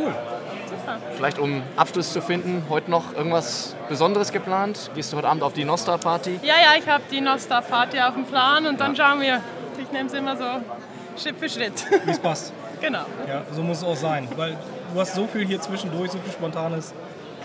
[0.94, 1.14] cool.
[1.16, 4.90] Vielleicht um Abschluss zu finden, heute noch irgendwas Besonderes geplant?
[4.94, 6.40] Gehst du heute Abend auf die Nostar-Party?
[6.42, 9.40] Ja, ja, ich habe die Nostar-Party auf dem Plan und dann schauen wir.
[9.80, 10.44] Ich nehme es immer so
[11.16, 11.72] Schritt für Schritt.
[12.04, 12.52] Wie es passt.
[12.80, 13.04] genau.
[13.26, 14.28] Ja, so muss es auch sein.
[14.36, 14.56] Weil
[14.92, 16.94] du hast so viel hier zwischendurch, so viel Spontanes.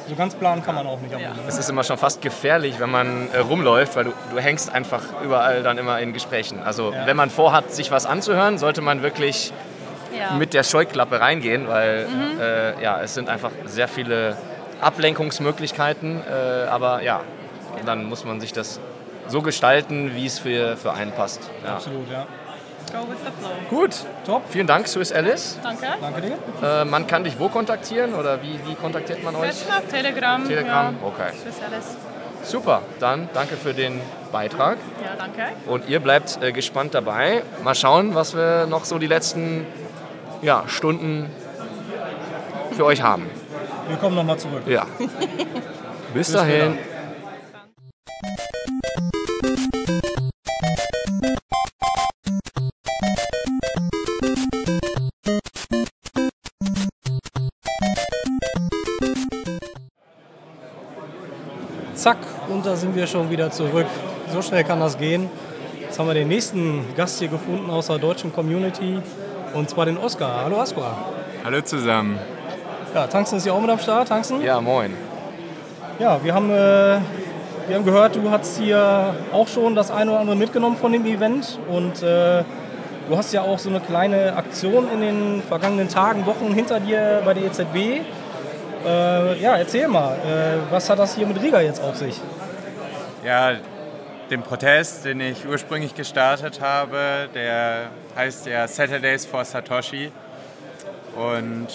[0.07, 1.31] So ganz planen kann man auch nicht am Ja.
[1.47, 5.01] Es ist immer schon fast gefährlich, wenn man äh, rumläuft, weil du, du hängst einfach
[5.23, 6.61] überall dann immer in Gesprächen.
[6.61, 9.53] Also wenn man vorhat, sich was anzuhören, sollte man wirklich
[10.29, 10.33] Ja.
[10.37, 12.07] mit der Scheuklappe reingehen, weil
[12.39, 14.37] äh, ja, es sind einfach sehr viele
[14.81, 16.21] Ablenkungsmöglichkeiten.
[16.21, 17.21] Äh, aber ja,
[17.85, 18.79] dann muss man sich das
[19.27, 21.49] so gestalten, wie es für, für einen passt.
[21.65, 21.73] Ja.
[21.75, 22.25] Absolut, ja.
[22.91, 23.79] Go with the flow.
[23.79, 23.95] Gut,
[24.25, 24.43] Top.
[24.49, 25.57] vielen Dank, Swiss Alice.
[25.63, 25.87] Danke.
[25.99, 26.37] Danke dir.
[26.81, 29.49] Äh, man kann dich wo kontaktieren oder wie, wie kontaktiert man euch?
[29.49, 30.47] Auf Telegram.
[30.47, 31.07] Telegram, Ja.
[31.07, 31.31] okay.
[31.47, 31.97] Ist alles.
[32.43, 34.01] Super, dann danke für den
[34.33, 34.77] Beitrag.
[35.01, 35.53] Ja, danke.
[35.65, 37.41] Und ihr bleibt äh, gespannt dabei.
[37.63, 39.65] Mal schauen, was wir noch so die letzten
[40.43, 41.29] ja, Stunden
[42.73, 43.25] für euch haben.
[43.87, 44.63] Wir kommen nochmal zurück.
[44.67, 44.85] Ja.
[46.13, 46.77] Bis dahin.
[61.95, 62.17] Zack,
[62.49, 63.85] und da sind wir schon wieder zurück.
[64.33, 65.29] So schnell kann das gehen.
[65.79, 69.01] Jetzt haben wir den nächsten Gast hier gefunden aus der deutschen Community.
[69.53, 70.45] Und zwar den Oskar.
[70.45, 70.97] Hallo Oskar.
[71.43, 72.17] Hallo zusammen.
[72.93, 74.07] Ja, Tangsten ist ja auch mit am Start.
[74.07, 74.41] Tangsten?
[74.41, 74.95] Ja, moin.
[75.99, 76.99] Ja, wir haben, äh,
[77.67, 81.05] wir haben gehört, du hast hier auch schon das eine oder andere mitgenommen von dem
[81.05, 81.59] Event.
[81.69, 82.43] Und äh,
[83.07, 87.21] du hast ja auch so eine kleine Aktion in den vergangenen Tagen, Wochen hinter dir
[87.23, 88.01] bei der EZB.
[88.85, 92.19] Äh, ja, erzähl mal, äh, was hat das hier mit Riga jetzt auf sich?
[93.23, 93.51] Ja,
[94.33, 100.11] den Protest, den ich ursprünglich gestartet habe, der heißt ja Saturdays for Satoshi.
[101.15, 101.67] Und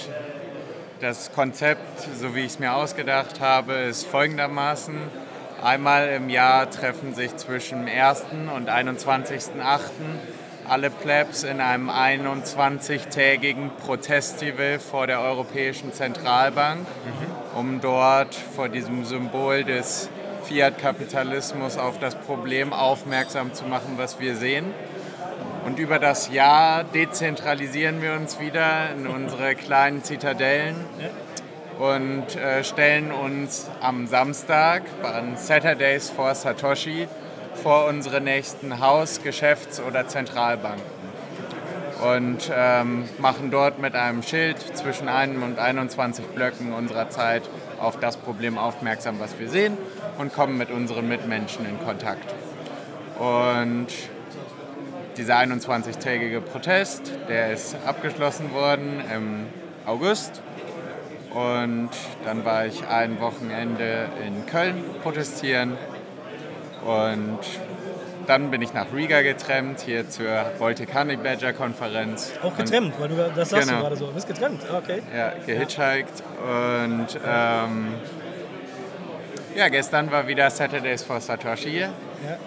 [1.00, 4.96] das Konzept, so wie ich es mir ausgedacht habe, ist folgendermaßen.
[5.62, 8.24] Einmal im Jahr treffen sich zwischen dem 1.
[8.52, 9.20] und 21.08.
[10.68, 16.84] alle Plebs in einem 21-tägigen Protestival vor der Europäischen Zentralbank,
[17.54, 20.10] um dort vor diesem Symbol des
[20.48, 24.64] Fiat-Kapitalismus auf das Problem aufmerksam zu machen, was wir sehen.
[25.66, 30.76] Und über das Jahr dezentralisieren wir uns wieder in unsere kleinen Zitadellen
[31.78, 37.06] und äh, stellen uns am Samstag bei Saturdays for Satoshi
[37.62, 40.98] vor unsere nächsten Haus-, Geschäfts- oder Zentralbanken.
[42.02, 47.42] Und ähm, machen dort mit einem Schild zwischen einem und 21 Blöcken unserer Zeit
[47.80, 49.76] auf das Problem aufmerksam, was wir sehen
[50.18, 52.34] und kommen mit unseren Mitmenschen in Kontakt.
[53.18, 53.88] Und
[55.16, 59.46] dieser 21-tägige Protest, der ist abgeschlossen worden im
[59.86, 60.42] August.
[61.34, 61.90] Und
[62.24, 65.76] dann war ich ein Wochenende in Köln protestieren.
[66.86, 67.40] Und
[68.28, 70.26] dann bin ich nach Riga getrennt, hier zur
[70.58, 72.30] Baltic Honey Badger Konferenz.
[72.42, 73.78] Auch getrennt, weil du das sagst Genau.
[73.80, 74.06] du gerade so.
[74.06, 75.02] Du bist getrennt, Ah, okay.
[75.16, 77.94] Ja, gehitchhiked und ähm,
[79.56, 81.86] ja, gestern war wieder Saturdays for Satoshi.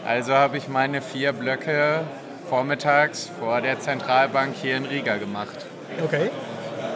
[0.06, 2.02] Also habe ich meine vier Blöcke
[2.48, 5.66] vormittags vor der Zentralbank hier in Riga gemacht.
[6.04, 6.30] Okay.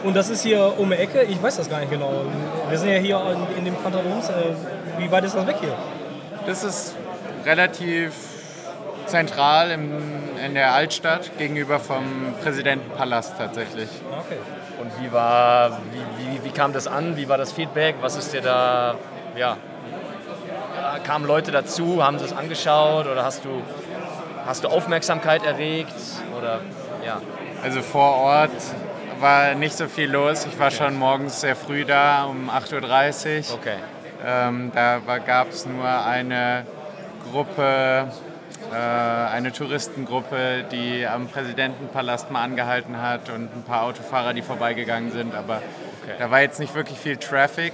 [0.04, 2.22] Und das ist hier um die Ecke, ich weiß das gar nicht genau.
[2.68, 3.20] Wir sind ja hier
[3.50, 4.28] in, in dem Phantoms.
[4.28, 4.32] Äh,
[4.98, 5.74] wie weit ist das weg hier?
[6.46, 6.94] Das ist
[7.44, 8.12] relativ
[9.06, 9.90] zentral im,
[10.44, 12.04] in der Altstadt gegenüber vom
[12.42, 13.88] Präsidentenpalast tatsächlich.
[14.10, 14.38] Okay.
[14.80, 17.16] Und wie war, wie, wie, wie kam das an?
[17.16, 17.96] Wie war das Feedback?
[18.00, 18.96] Was ist dir da,
[19.36, 19.56] ja,
[21.04, 23.62] kamen Leute dazu, haben sie es angeschaut oder hast du,
[24.44, 25.94] hast du Aufmerksamkeit erregt
[26.36, 26.60] oder,
[27.04, 27.20] ja.
[27.62, 28.50] Also vor Ort
[29.20, 30.46] war nicht so viel los.
[30.46, 33.54] Ich war schon morgens sehr früh da, um 8.30 Uhr.
[33.54, 33.76] Okay.
[34.24, 36.66] Ähm, da gab es nur eine
[37.30, 38.08] Gruppe,
[38.72, 45.34] eine Touristengruppe, die am Präsidentenpalast mal angehalten hat und ein paar Autofahrer, die vorbeigegangen sind.
[45.34, 45.62] Aber
[46.18, 47.72] da war jetzt nicht wirklich viel Traffic.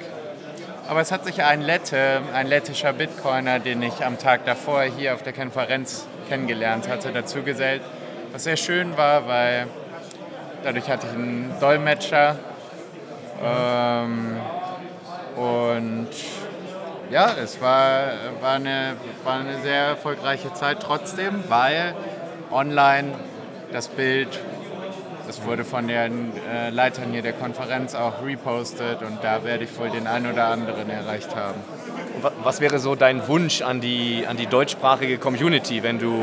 [0.88, 5.14] Aber es hat sich ein Lette, ein lettischer Bitcoiner, den ich am Tag davor hier
[5.14, 7.82] auf der Konferenz kennengelernt hatte, dazu gesellt.
[8.32, 9.68] Was sehr schön war, weil
[10.64, 12.36] dadurch hatte ich einen Dolmetscher.
[13.44, 14.36] Ähm,
[15.36, 16.08] und
[17.10, 18.04] ja, es war,
[18.40, 21.94] war, eine, war eine sehr erfolgreiche Zeit trotzdem, weil
[22.50, 23.12] online
[23.72, 24.28] das Bild,
[25.26, 29.78] das wurde von den äh, Leitern hier der Konferenz auch repostet und da werde ich
[29.78, 31.60] wohl den einen oder anderen erreicht haben.
[32.20, 36.22] Wa- Was wäre so dein Wunsch an die, an die deutschsprachige Community, wenn du,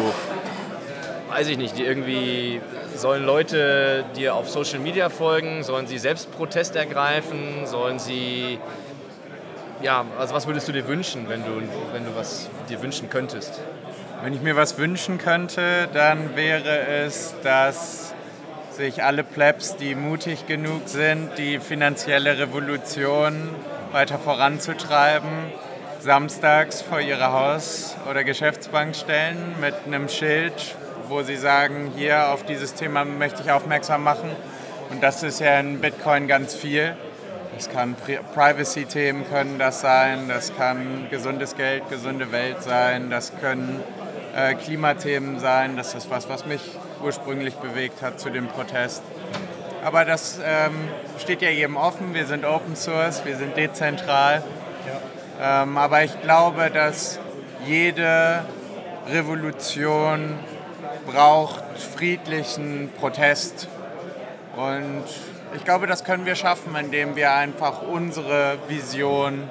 [1.30, 2.61] weiß ich nicht, die irgendwie,
[2.95, 8.59] sollen Leute dir auf Social Media folgen, sollen sie selbst Protest ergreifen, sollen sie,
[9.82, 11.61] ja, also was würdest du dir wünschen, wenn du,
[11.93, 13.59] wenn du was dir wünschen könntest?
[14.21, 18.13] Wenn ich mir was wünschen könnte, dann wäre es, dass
[18.71, 23.49] sich alle Plebs, die mutig genug sind, die finanzielle Revolution
[23.91, 25.30] weiter voranzutreiben,
[25.99, 30.75] samstags vor ihre Haus- oder Geschäftsbank stellen mit einem Schild,
[31.07, 34.30] wo sie sagen, hier auf dieses Thema möchte ich aufmerksam machen.
[34.89, 36.95] Und das ist ja in Bitcoin ganz viel.
[37.60, 43.34] Das kann Pri- Privacy-Themen können das sein, das kann gesundes Geld, gesunde Welt sein, das
[43.41, 43.84] können
[44.34, 45.76] äh, Klimathemen sein.
[45.76, 46.62] Das ist was, was mich
[47.03, 49.03] ursprünglich bewegt hat zu dem Protest.
[49.84, 50.88] Aber das ähm,
[51.18, 52.14] steht ja jedem offen.
[52.14, 54.41] Wir sind Open Source, wir sind dezentral.
[55.41, 57.20] Ähm, aber ich glaube, dass
[57.66, 58.45] jede
[59.12, 60.39] Revolution
[61.05, 61.62] braucht
[61.97, 63.68] friedlichen Protest.
[64.55, 65.03] Und
[65.56, 69.50] ich glaube, das können wir schaffen, indem wir einfach unsere Vision,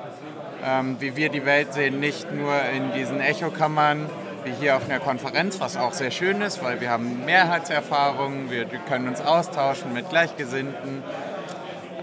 [0.64, 4.09] ähm, wie wir die Welt sehen, nicht nur in diesen Echokammern,
[4.44, 8.66] wie hier auf einer Konferenz, was auch sehr schön ist, weil wir haben Mehrheitserfahrungen, wir
[8.88, 11.03] können uns austauschen mit Gleichgesinnten.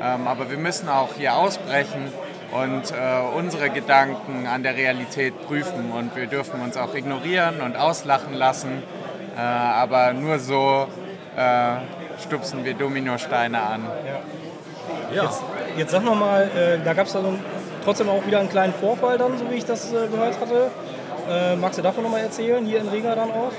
[0.02, 2.12] Ähm, aber wir müssen auch hier ausbrechen
[2.52, 5.92] und äh, unsere Gedanken an der Realität prüfen.
[5.92, 8.84] Und wir dürfen uns auch ignorieren und auslachen lassen.
[9.38, 10.88] Äh, aber nur so
[11.36, 11.78] äh,
[12.20, 13.88] stupsen wir Dominosteine an.
[15.14, 15.42] Jetzt,
[15.78, 17.40] jetzt sag noch mal, äh, da gab es dann
[17.84, 20.72] trotzdem auch wieder einen kleinen Vorfall dann, so wie ich das äh, gehört hatte.
[21.30, 23.52] Äh, magst du davon noch mal erzählen, hier in Riga dann auch?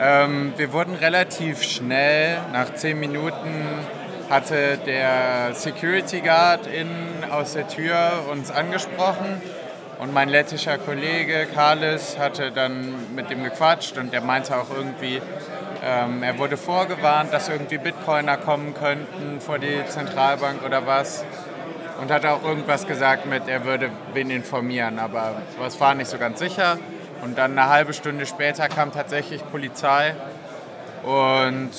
[0.00, 3.64] Ähm, wir wurden relativ schnell, nach zehn Minuten
[4.30, 9.42] hatte der Security Guard innen aus der Tür uns angesprochen
[9.98, 15.20] und mein lettischer Kollege Carlis hatte dann mit dem gequatscht und der meinte auch irgendwie,
[15.82, 21.24] ähm, er wurde vorgewarnt, dass irgendwie Bitcoiner kommen könnten vor die Zentralbank oder was
[22.00, 26.18] und hat auch irgendwas gesagt mit, er würde wen informieren, aber es war nicht so
[26.18, 26.78] ganz sicher.
[27.22, 30.14] Und dann eine halbe Stunde später kam tatsächlich Polizei
[31.02, 31.70] und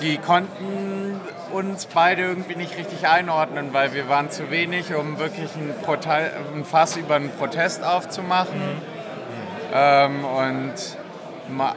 [0.00, 1.20] die konnten
[1.52, 6.30] uns beide irgendwie nicht richtig einordnen, weil wir waren zu wenig, um wirklich ein, Prote
[6.54, 8.80] ein Fass über einen Protest aufzumachen.
[9.74, 10.74] Ähm, und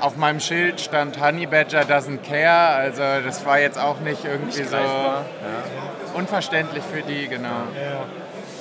[0.01, 4.63] auf meinem Schild stand Honey Badger doesn't care, also das war jetzt auch nicht irgendwie
[4.63, 5.25] so greifbar,
[6.13, 7.47] unverständlich für die, genau.
[7.47, 8.05] Ja,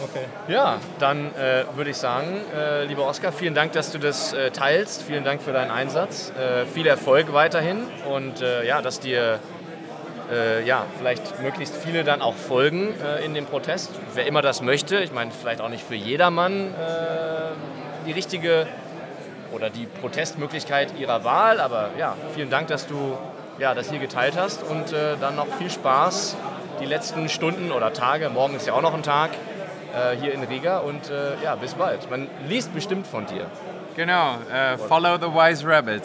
[0.05, 0.25] okay.
[0.49, 4.51] Ja, dann äh, würde ich sagen, äh, lieber Oskar, vielen Dank, dass du das äh,
[4.51, 5.03] teilst.
[5.03, 6.33] Vielen Dank für deinen Einsatz.
[6.39, 9.41] Äh, viel Erfolg weiterhin und äh, ja, dass dir
[10.31, 13.91] äh, ja, vielleicht möglichst viele dann auch folgen äh, in dem Protest.
[14.15, 14.99] Wer immer das möchte.
[15.01, 18.67] Ich meine, vielleicht auch nicht für jedermann äh, die richtige
[19.53, 21.61] oder die Protestmöglichkeit ihrer Wahl.
[21.61, 23.17] Aber ja, vielen Dank, dass du
[23.59, 26.37] ja, das hier geteilt hast und äh, dann noch viel Spaß
[26.81, 28.31] die letzten Stunden oder Tage.
[28.31, 29.31] Morgen ist ja auch noch ein Tag
[29.95, 32.11] äh, hier in Riga und äh, ja, bis bald.
[32.11, 33.47] Man liest bestimmt von dir.
[33.97, 36.03] Genau, äh, follow the wise rabbit.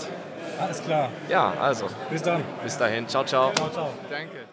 [0.59, 1.09] Alles klar.
[1.29, 2.43] Ja, also, Bis dann.
[2.63, 3.07] bis dahin.
[3.07, 3.51] Ciao, ciao.
[3.53, 3.89] Ciao, ciao.
[4.09, 4.45] Danke.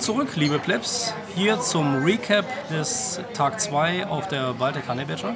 [0.00, 5.34] Willkommen zurück, liebe Plebs, hier zum Recap des Tag 2 auf der Baltic Badger.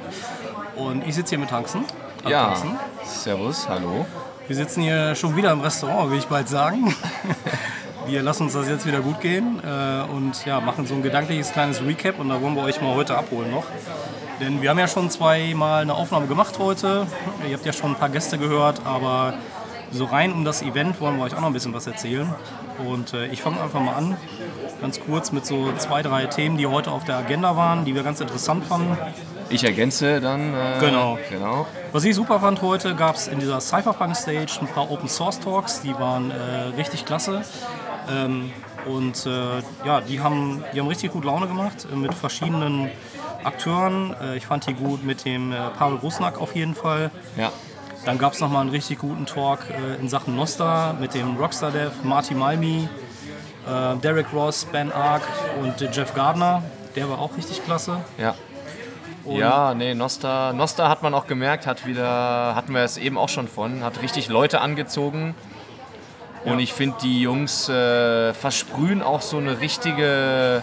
[0.75, 1.85] Und ich sitze hier mit Hanksen.
[2.23, 2.79] Hallo, Ja, Hanksen.
[3.05, 4.07] servus, hallo.
[4.47, 6.95] Wir sitzen hier schon wieder im Restaurant, will ich bald sagen.
[8.07, 11.51] Wir lassen uns das jetzt wieder gut gehen äh, und ja, machen so ein gedankliches
[11.51, 13.65] kleines Recap und da wollen wir euch mal heute abholen noch.
[14.39, 17.07] Denn wir haben ja schon zweimal eine Aufnahme gemacht heute.
[17.47, 19.35] Ihr habt ja schon ein paar Gäste gehört, aber
[19.95, 22.33] so rein um das Event wollen wir euch auch noch ein bisschen was erzählen.
[22.87, 24.17] Und äh, ich fange einfach mal an,
[24.81, 28.03] ganz kurz mit so zwei, drei Themen, die heute auf der Agenda waren, die wir
[28.03, 28.97] ganz interessant fanden.
[29.49, 30.53] Ich ergänze dann.
[30.53, 31.17] Äh, Genau.
[31.29, 31.67] genau.
[31.91, 35.39] Was ich super fand heute, gab es in dieser Cypherpunk Stage ein paar Open Source
[35.39, 37.43] Talks, die waren äh, richtig klasse.
[38.11, 38.51] Ähm,
[38.85, 42.89] und äh, ja, die haben, die haben richtig gut Laune gemacht äh, mit verschiedenen
[43.43, 44.15] Akteuren.
[44.21, 47.09] Äh, ich fand die gut mit dem Pavel Rusnak auf jeden Fall.
[47.37, 47.51] Ja.
[48.05, 51.71] Dann gab es nochmal einen richtig guten Talk äh, in Sachen Nostra mit dem Rockstar
[51.71, 52.87] Dev, Marty Malmi,
[53.67, 55.23] äh, Derek Ross, Ben Ark
[55.59, 56.63] und äh, Jeff Gardner.
[56.95, 57.97] Der war auch richtig klasse.
[58.17, 58.35] Ja.
[59.27, 63.29] ja, nee, Nosta, Nosta hat man auch gemerkt, hat wieder, hatten wir es eben auch
[63.29, 65.33] schon von, hat richtig Leute angezogen.
[66.45, 70.61] Und ich finde, die Jungs äh, versprühen auch so eine richtige,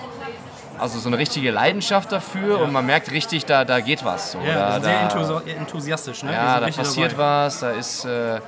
[0.83, 4.33] also so eine richtige Leidenschaft dafür und man merkt richtig, da, da geht was.
[4.33, 4.39] So.
[4.41, 6.23] Ja, da, sehr da, enthusi enthusiastisch.
[6.25, 6.33] Ne?
[6.33, 7.23] Ja, da passiert dabei.
[7.47, 8.41] was, da ist, äh,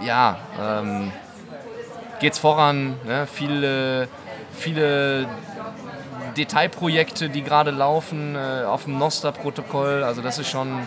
[0.00, 1.12] ja, ähm,
[2.20, 3.26] geht's voran, ne?
[3.30, 4.08] viele,
[4.56, 5.26] viele
[6.36, 10.86] Detailprojekte, die gerade laufen äh, auf dem Noster-Protokoll, also das ist schon,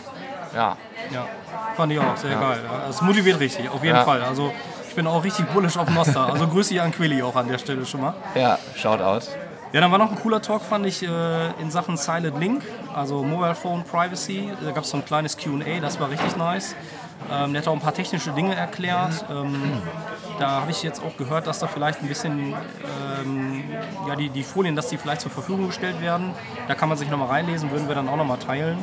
[0.55, 0.77] ja,
[1.13, 1.27] Ja,
[1.75, 2.59] fand ich auch sehr geil.
[2.63, 2.89] Ja.
[2.89, 4.03] Es motiviert richtig, auf jeden Ja.
[4.05, 4.21] Fall.
[4.23, 4.53] Also
[4.87, 6.27] ich bin auch richtig bullish auf Nostra.
[6.27, 8.13] Also grüße ich an Quilly auch an der Stelle schon mal.
[8.35, 9.27] ja, Shoutout.
[9.73, 12.63] Ja, dann war noch ein cooler Talk, fand ich, äh, in Sachen Silent Link,
[12.93, 14.51] also Mobile Phone Privacy.
[14.63, 16.75] Da gab es so ein kleines QA, das war richtig nice.
[17.31, 19.23] Ähm, der hat auch ein paar technische Dinge erklärt.
[19.31, 19.81] Ähm,
[20.39, 22.53] da habe ich jetzt auch gehört, dass da vielleicht ein bisschen
[23.23, 23.63] ähm,
[24.09, 26.33] ja, die, die Folien, dass die vielleicht zur Verfügung gestellt werden.
[26.67, 28.77] Da kann man sich nochmal reinlesen, würden wir dann auch nochmal teilen.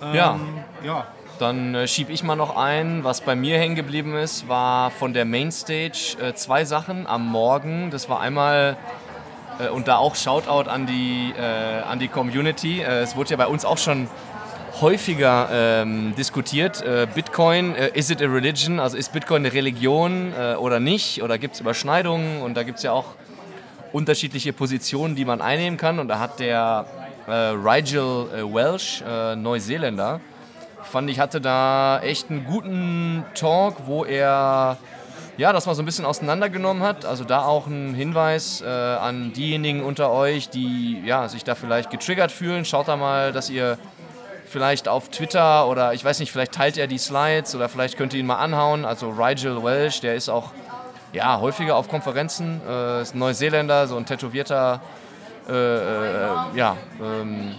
[0.00, 0.40] Ja.
[0.82, 1.06] Ja,
[1.38, 5.12] Dann äh, schiebe ich mal noch ein, was bei mir hängen geblieben ist, war von
[5.12, 7.90] der Mainstage äh, zwei Sachen am Morgen.
[7.90, 8.78] Das war einmal,
[9.68, 12.80] und da auch Shoutout an die, äh, an die Community.
[12.80, 14.08] Äh, es wurde ja bei uns auch schon
[14.80, 16.82] häufiger ähm, diskutiert.
[16.82, 18.80] Äh, Bitcoin, äh, is it a religion?
[18.80, 21.22] Also ist Bitcoin eine Religion äh, oder nicht?
[21.22, 22.42] Oder gibt es Überschneidungen?
[22.42, 23.16] Und da gibt es ja auch
[23.92, 25.98] unterschiedliche Positionen, die man einnehmen kann.
[25.98, 26.86] Und da hat der
[27.26, 30.20] äh, Rigel äh, Welsh, äh, Neuseeländer,
[30.82, 34.78] fand ich, hatte da echt einen guten Talk, wo er
[35.40, 37.06] ja, das mal so ein bisschen auseinandergenommen hat.
[37.06, 41.88] Also da auch ein Hinweis äh, an diejenigen unter euch, die ja, sich da vielleicht
[41.88, 42.66] getriggert fühlen.
[42.66, 43.78] Schaut da mal, dass ihr
[44.44, 48.12] vielleicht auf Twitter oder ich weiß nicht, vielleicht teilt er die Slides oder vielleicht könnt
[48.12, 48.84] ihr ihn mal anhauen.
[48.84, 50.50] Also Rigel Welsh, der ist auch
[51.14, 54.82] ja, häufiger auf Konferenzen, äh, ist ein Neuseeländer, so ein tätowierter,
[55.48, 57.54] äh, äh, ja, ähm,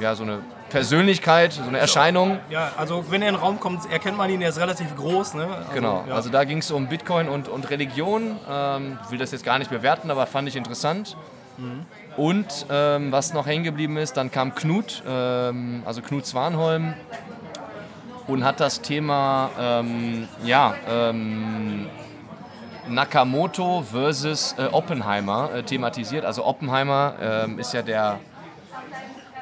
[0.00, 0.40] ja, so eine
[0.74, 2.38] Persönlichkeit, so eine Erscheinung.
[2.50, 5.34] Ja, also wenn er in den Raum kommt, erkennt man ihn, er ist relativ groß.
[5.34, 5.46] Ne?
[5.46, 6.14] Also, Genau, ja.
[6.14, 8.36] also da ging es um Bitcoin und, und Religion.
[8.50, 11.16] Ähm, will das jetzt gar nicht bewerten, aber fand ich interessant.
[12.16, 16.94] Und ähm, was noch hängen geblieben ist, dann kam Knut, ähm, also Knut Zwanholm,
[18.26, 21.86] und hat das Thema, ähm, ja, ähm,
[22.88, 26.24] Nakamoto versus äh, Oppenheimer äh, thematisiert.
[26.24, 28.18] Also Oppenheimer ähm, ist ja der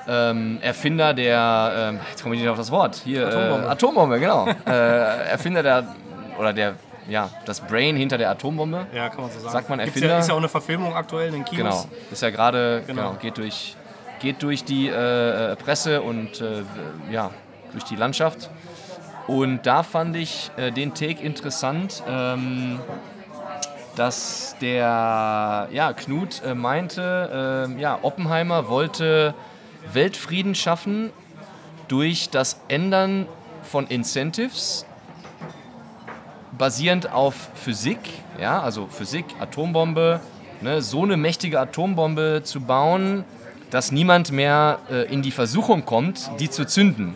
[0.08, 3.66] ähm, Erfinder der, ähm, jetzt komme ich nicht auf das Wort, hier, Atombombe.
[3.66, 4.46] Äh, Atombombe, genau.
[4.66, 5.94] äh, Erfinder der,
[6.38, 6.74] oder der,
[7.08, 8.86] ja, das Brain hinter der Atombombe.
[8.94, 9.52] ja, kann man so sagen.
[9.52, 10.08] Sagt man Erfinder?
[10.08, 11.82] Ja, ist ja auch eine Verfilmung aktuell in den Kinos.
[11.84, 13.10] Genau, ist ja gerade, Genau.
[13.10, 13.18] genau.
[13.20, 13.76] geht, durch,
[14.20, 16.62] geht durch die äh, äh, Presse und äh,
[17.10, 17.30] ja,
[17.72, 18.50] durch die Landschaft.
[19.26, 22.80] Und da fand ich äh, den Take interessant, ähm,
[23.94, 29.34] dass der ja, Knut äh, meinte, äh, ja, Oppenheimer wollte
[29.92, 31.10] Weltfrieden schaffen
[31.88, 33.26] durch das Ändern
[33.62, 34.86] von Incentives
[36.56, 37.98] basierend auf Physik,
[38.40, 40.20] ja, also Physik, Atombombe,
[40.60, 43.24] ne, so eine mächtige Atombombe zu bauen,
[43.70, 47.14] dass niemand mehr äh, in die Versuchung kommt, die zu zünden.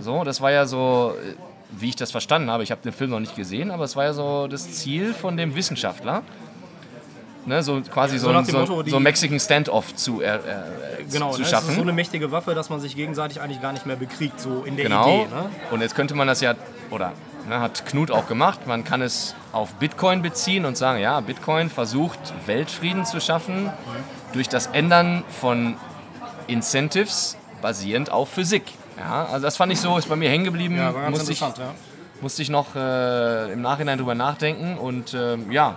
[0.00, 1.34] So, das war ja so, äh,
[1.70, 2.62] wie ich das verstanden habe.
[2.62, 5.36] Ich habe den Film noch nicht gesehen, aber es war ja so das Ziel von
[5.36, 6.22] dem Wissenschaftler.
[7.48, 10.38] Ne, so quasi So so, so, Motto, so Mexican Standoff zu, äh, äh,
[11.10, 11.46] Genau, zu ne?
[11.46, 11.70] schaffen.
[11.70, 14.64] ist so eine mächtige Waffe, dass man sich gegenseitig eigentlich gar nicht mehr bekriegt, so
[14.64, 15.22] in der Genau.
[15.22, 15.34] Idee.
[15.34, 15.50] Ne?
[15.70, 16.54] Und jetzt könnte man das ja,
[16.90, 17.12] oder
[17.48, 21.70] ne, hat Knut auch gemacht, man kann es auf Bitcoin beziehen und sagen, ja, Bitcoin
[21.70, 23.70] versucht Weltfrieden zu schaffen
[24.34, 25.76] durch das Ändern von
[26.48, 28.64] Incentives basierend auf Physik.
[28.98, 30.76] Ja, also das fand ich so, ist bei mir hängen geblieben.
[30.76, 31.74] Ja, war ganz musste ich, interessant, ja.
[32.20, 35.76] musste ich noch äh, im Nachhinein drüber nachdenken und ähm, ja,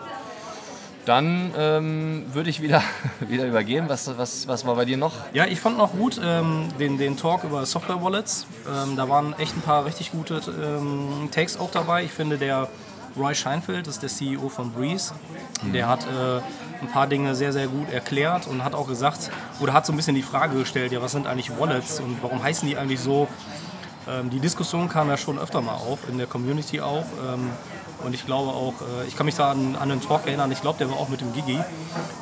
[1.05, 2.83] dann ähm, würde ich wieder,
[3.19, 3.89] wieder übergeben.
[3.89, 5.13] Was, was, was war bei dir noch?
[5.33, 8.45] Ja, ich fand noch gut ähm, den, den Talk über Software-Wallets.
[8.67, 12.03] Ähm, da waren echt ein paar richtig gute ähm, Takes auch dabei.
[12.03, 12.69] Ich finde, der
[13.17, 15.13] Roy Scheinfeld, das ist der CEO von Breeze,
[15.73, 16.37] der hat äh,
[16.81, 19.29] ein paar Dinge sehr, sehr gut erklärt und hat auch gesagt,
[19.59, 22.41] oder hat so ein bisschen die Frage gestellt, ja, was sind eigentlich Wallets und warum
[22.41, 23.27] heißen die eigentlich so?
[24.09, 27.05] Ähm, die Diskussion kam ja schon öfter mal auf, in der Community auch.
[27.33, 27.49] Ähm,
[28.03, 30.61] und ich glaube auch, äh, ich kann mich da an, an einen Talk erinnern, ich
[30.61, 31.59] glaube, der war auch mit dem Gigi,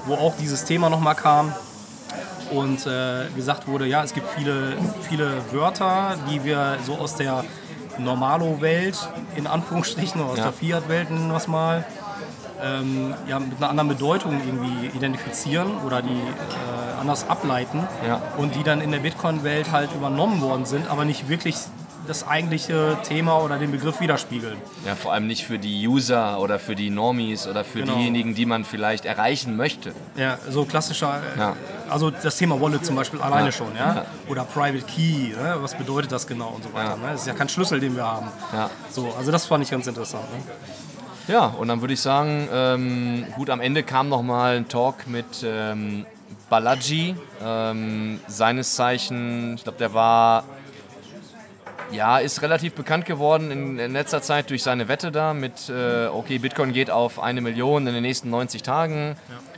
[0.05, 1.53] wo auch dieses Thema nochmal kam
[2.51, 4.73] und äh, gesagt wurde, ja, es gibt viele,
[5.07, 7.45] viele Wörter, die wir so aus der
[7.97, 8.97] Normalo-Welt,
[9.35, 10.43] in Anführungsstrichen, oder aus Ja.
[10.45, 11.85] der Fiat-Welt nennen wir es mal,
[12.61, 18.21] ähm, ja, mit einer anderen Bedeutung irgendwie identifizieren oder die äh, anders ableiten Ja.
[18.37, 21.55] und die dann in der Bitcoin-Welt halt übernommen worden sind, aber nicht wirklich
[22.07, 24.57] das eigentliche Thema oder den Begriff widerspiegeln.
[24.83, 27.95] Ja, vor allem nicht für die User oder für die Normies oder für Genau.
[27.97, 29.91] diejenigen, die man vielleicht erreichen möchte.
[30.15, 31.55] Ja, so klassischer, Ja.
[31.87, 33.51] also das Thema Wallet zum Beispiel alleine Ja.
[33.51, 33.93] schon, ja?
[33.95, 34.05] Ja.
[34.27, 35.57] Oder Private Key, ne?
[35.61, 36.95] was bedeutet das genau und so weiter.
[36.97, 37.09] Ne?
[37.11, 38.27] Das ist ja kein Schlüssel, den wir haben.
[38.53, 38.71] Ja.
[38.89, 40.23] So, also das fand ich ganz interessant.
[40.33, 40.41] Ne?
[41.31, 45.05] Ja, und dann würde ich sagen, ähm, gut, am Ende kam noch mal ein Talk
[45.05, 46.07] mit ähm,
[46.49, 50.43] Balaji, ähm, seines Zeichen, ich glaube, der war,
[51.91, 56.07] ja, ist relativ bekannt geworden in, in letzter Zeit durch seine Wette da mit, äh,
[56.07, 59.15] okay, Bitcoin geht auf eine Million in den nächsten 90 Tagen,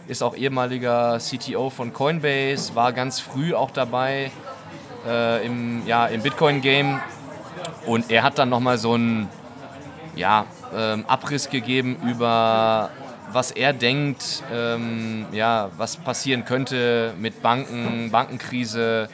[0.07, 4.31] ist auch ehemaliger CTO von Coinbase, war ganz früh auch dabei
[5.07, 6.99] äh, im, ja, im Bitcoin-Game.
[7.85, 9.29] Und er hat dann noch mal so ein,
[10.15, 12.91] ja, ähm, Abriss gegeben über
[13.34, 19.09] was er denkt, ähm, ja, was passieren könnte mit Banken, Bankenkrise,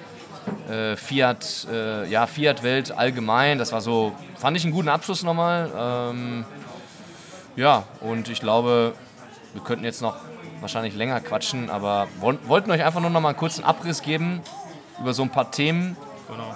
[0.70, 3.58] äh, Fiat, äh, ja, Fiat-Welt allgemein.
[3.58, 5.72] Das war so, fand ich einen guten Abschluss nochmal.
[5.78, 6.46] Ähm,
[7.56, 8.94] ja, und ich glaube,
[9.54, 10.18] wir könnten jetzt noch
[10.62, 14.42] wahrscheinlich länger quatschen, aber woll wollten euch einfach nur noch mal einen kurzen Abriss geben
[15.00, 15.96] über so ein paar Themen.
[16.28, 16.56] Genau.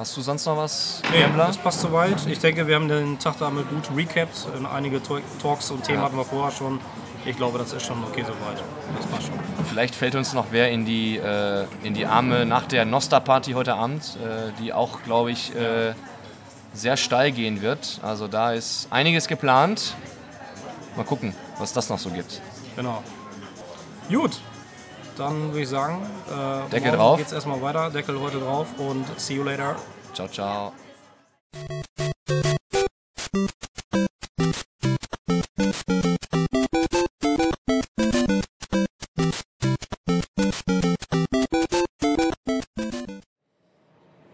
[0.00, 1.48] Hast du sonst noch was, Nee, Gambler?
[1.48, 2.26] das passt soweit.
[2.26, 4.46] Ich denke, wir haben den Tag damit gut recapped.
[4.56, 6.04] In Einige Talk- Talks und Themen Ja.
[6.06, 6.80] hatten wir vorher schon.
[7.26, 8.62] Ich glaube, das ist schon okay soweit.
[8.96, 9.38] Das passt schon.
[9.68, 13.74] Vielleicht fällt uns noch wer in die, äh, in die Arme nach der Nosta-Party heute
[13.74, 15.92] Abend, äh, die auch, glaube ich, äh,
[16.72, 18.00] sehr steil gehen wird.
[18.02, 19.94] Also da ist einiges geplant.
[20.96, 22.40] Mal gucken, was das noch so gibt.
[22.74, 23.02] Genau.
[24.08, 24.40] Gut,
[25.20, 26.00] dann würde ich sagen,
[26.30, 27.18] äh, Deckel drauf.
[27.18, 27.90] geht's erstmal weiter.
[27.90, 29.76] Deckel heute drauf und see you later.
[30.14, 30.72] Ciao, ciao.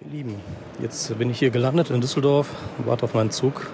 [0.01, 0.41] Ihr Lieben,
[0.81, 2.49] jetzt bin ich hier gelandet in Düsseldorf,
[2.85, 3.67] warte auf meinen Zug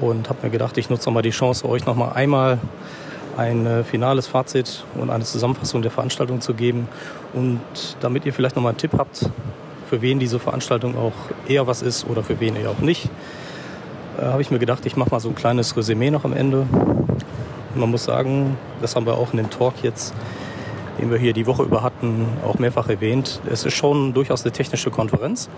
[0.00, 2.60] und habe mir gedacht, ich nutze noch mal die Chance, euch noch mal einmal
[3.40, 6.86] ein äh, finales Fazit und eine Zusammenfassung der Veranstaltung zu geben
[7.32, 7.60] und
[8.00, 9.30] damit ihr vielleicht noch mal einen Tipp habt,
[9.88, 11.14] für wen diese Veranstaltung auch
[11.48, 13.08] eher was ist oder für wen eher auch nicht,
[14.18, 16.66] äh, habe ich mir gedacht, ich mache mal so ein kleines Resümee noch am Ende.
[17.74, 20.14] Man muss sagen, das haben wir auch in dem Talk jetzt
[20.98, 23.40] den wir hier die Woche über hatten, auch mehrfach erwähnt.
[23.50, 25.48] Es ist schon durchaus eine technische Konferenz.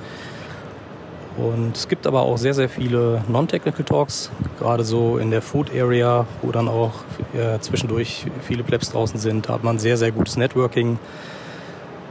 [1.37, 5.71] Und es gibt aber auch sehr, sehr viele Non-Technical Talks, gerade so in der Food
[5.75, 6.93] Area, wo dann auch
[7.35, 9.49] äh, zwischendurch viele Plebs draußen sind.
[9.49, 10.99] Da hat man sehr, sehr gutes Networking.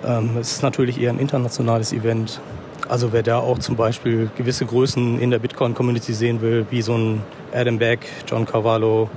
[0.04, 2.42] Ähm, es ist natürlich eher ein internationales Event.
[2.90, 6.96] Also wer da auch zum Beispiel gewisse Größen in der Bitcoin-Community sehen will, wie so
[6.96, 7.22] ein
[7.54, 9.10] Adam Beck, John Cavallo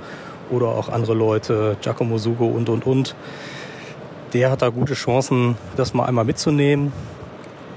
[0.51, 3.15] oder auch andere Leute, Giacomo Sugo und, und, und,
[4.33, 6.93] der hat da gute Chancen, das mal einmal mitzunehmen.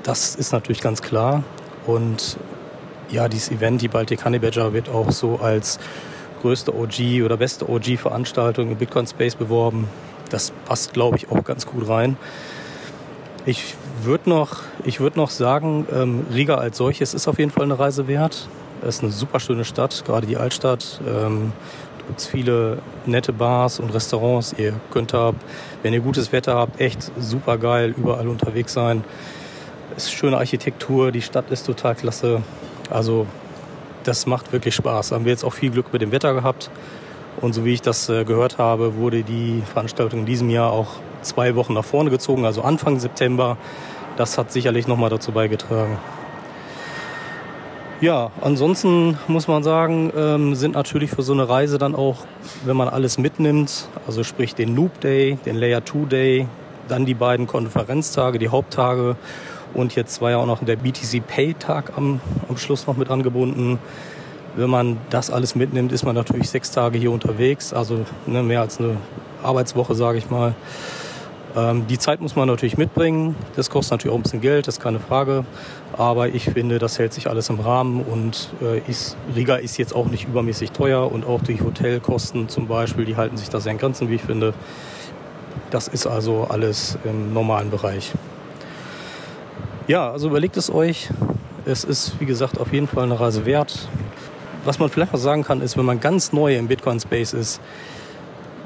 [0.02, 1.42] Das ist natürlich ganz klar.
[1.88, 2.36] Und
[3.10, 5.78] ja, dieses Event, die Baltic Honey Badger, wird auch so als
[6.42, 9.88] größte OG oder beste OG-Veranstaltung im Bitcoin Space beworben.
[10.28, 12.18] Das passt, glaube ich, auch ganz gut rein.
[13.46, 17.78] Ich würde noch, würd noch sagen, ähm, Riga als solches ist auf jeden Fall eine
[17.78, 18.48] Reise wert.
[18.82, 21.00] Es ist eine super schöne Stadt, gerade die Altstadt.
[21.08, 21.52] Ähm,
[22.06, 24.54] gibt es viele nette Bars und Restaurants.
[24.58, 25.32] Ihr könnt da,
[25.82, 29.04] wenn ihr gutes Wetter habt, echt super geil überall unterwegs sein.
[29.98, 32.44] Ist schöne Architektur, die Stadt ist total klasse.
[32.88, 33.26] Also
[34.04, 35.10] das macht wirklich Spaß.
[35.10, 36.70] Haben wir jetzt auch viel Glück mit dem Wetter gehabt.
[37.40, 40.86] Und so wie ich das äh, gehört habe, wurde die Veranstaltung in diesem Jahr auch
[41.22, 43.56] zwei Wochen nach vorne gezogen, also Anfang September.
[44.16, 45.98] Das hat sicherlich nochmal dazu beigetragen.
[48.00, 52.18] Ja, ansonsten muss man sagen, ähm, sind natürlich für so eine Reise dann auch,
[52.64, 56.48] wenn man alles mitnimmt, also sprich den Noob Day, den Layer 2 Day,
[56.86, 59.16] dann die beiden Konferenztage, die Haupttage
[59.74, 63.10] und jetzt war ja auch noch der BTC Pay Tag am, am Schluss noch mit
[63.10, 63.78] angebunden.
[64.56, 68.60] Wenn man das alles mitnimmt, ist man natürlich sechs Tage hier unterwegs, also ne, mehr
[68.60, 68.96] als eine
[69.42, 70.54] Arbeitswoche, sage ich mal.
[71.56, 73.34] Ähm, die Zeit muss man natürlich mitbringen.
[73.56, 75.44] Das kostet natürlich auch ein bisschen Geld, das ist keine Frage.
[75.96, 79.94] Aber ich finde, das hält sich alles im Rahmen und äh, ist, Riga ist jetzt
[79.94, 83.72] auch nicht übermäßig teuer und auch die Hotelkosten zum Beispiel, die halten sich da sehr
[83.72, 84.54] in Grenzen, wie ich finde.
[85.70, 88.12] Das ist also alles im normalen Bereich.
[89.88, 91.08] Ja, also überlegt es euch.
[91.64, 93.88] Es ist, wie gesagt, auf jeden Fall eine Reise wert.
[94.66, 97.62] Was man vielleicht noch sagen kann, ist, wenn man ganz neu im Bitcoin-Space ist,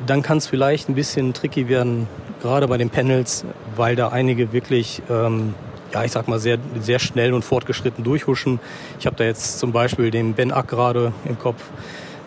[0.05, 2.09] dann kann es vielleicht ein bisschen tricky werden,
[2.43, 3.45] gerade bei den Panels,
[3.77, 5.55] weil da einige wirklich, ähm,
[5.95, 8.59] ja, ich sag mal, sehr, sehr schnell und fortgeschritten durchhuschen.
[8.99, 11.63] Ich habe da jetzt zum Beispiel den Ben Ack gerade im Kopf,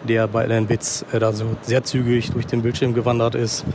[0.08, 3.66] der bei Alan Bits äh, da so sehr zügig durch den Bildschirm gewandert ist.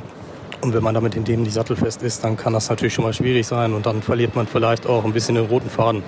[0.60, 3.14] Und wenn man damit in dem nicht sattelfest ist, dann kann das natürlich schon mal
[3.14, 6.02] schwierig sein und dann verliert man vielleicht auch ein bisschen den roten Faden.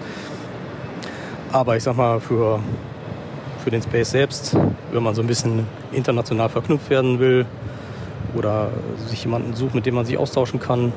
[1.53, 2.61] Aber ich sag mal, für,
[3.65, 4.57] für den Space selbst,
[4.93, 7.47] wenn man so ein bisschen international verknüpft werden will,
[8.35, 8.71] oder
[9.09, 10.93] sich jemanden sucht, mit dem man sich austauschen kann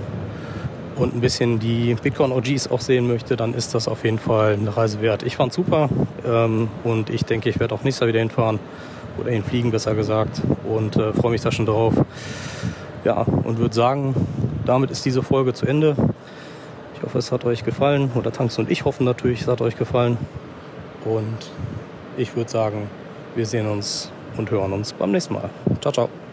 [0.96, 4.76] und ein bisschen die Bitcoin-OGs auch sehen möchte, dann ist das auf jeden Fall eine
[4.76, 5.24] Reise wert.
[5.24, 5.90] Ich fand super
[6.26, 8.60] ähm, und ich denke, ich werde auch nächstes Jahr wieder hinfahren
[9.18, 11.94] oder hinfliegen, besser gesagt, und äh, freue mich da schon drauf.
[13.06, 14.16] Ja, und würde sagen,
[14.66, 15.96] damit ist diese Folge zu Ende.
[16.96, 19.78] Ich hoffe, es hat euch gefallen oder Tanks und ich hoffen natürlich, es hat euch
[19.78, 20.18] gefallen.
[21.06, 21.52] Und
[22.18, 22.90] ich würde sagen,
[23.36, 25.52] wir sehen uns und hören uns beim nächsten Mal.
[25.82, 26.25] Ciao, ciao.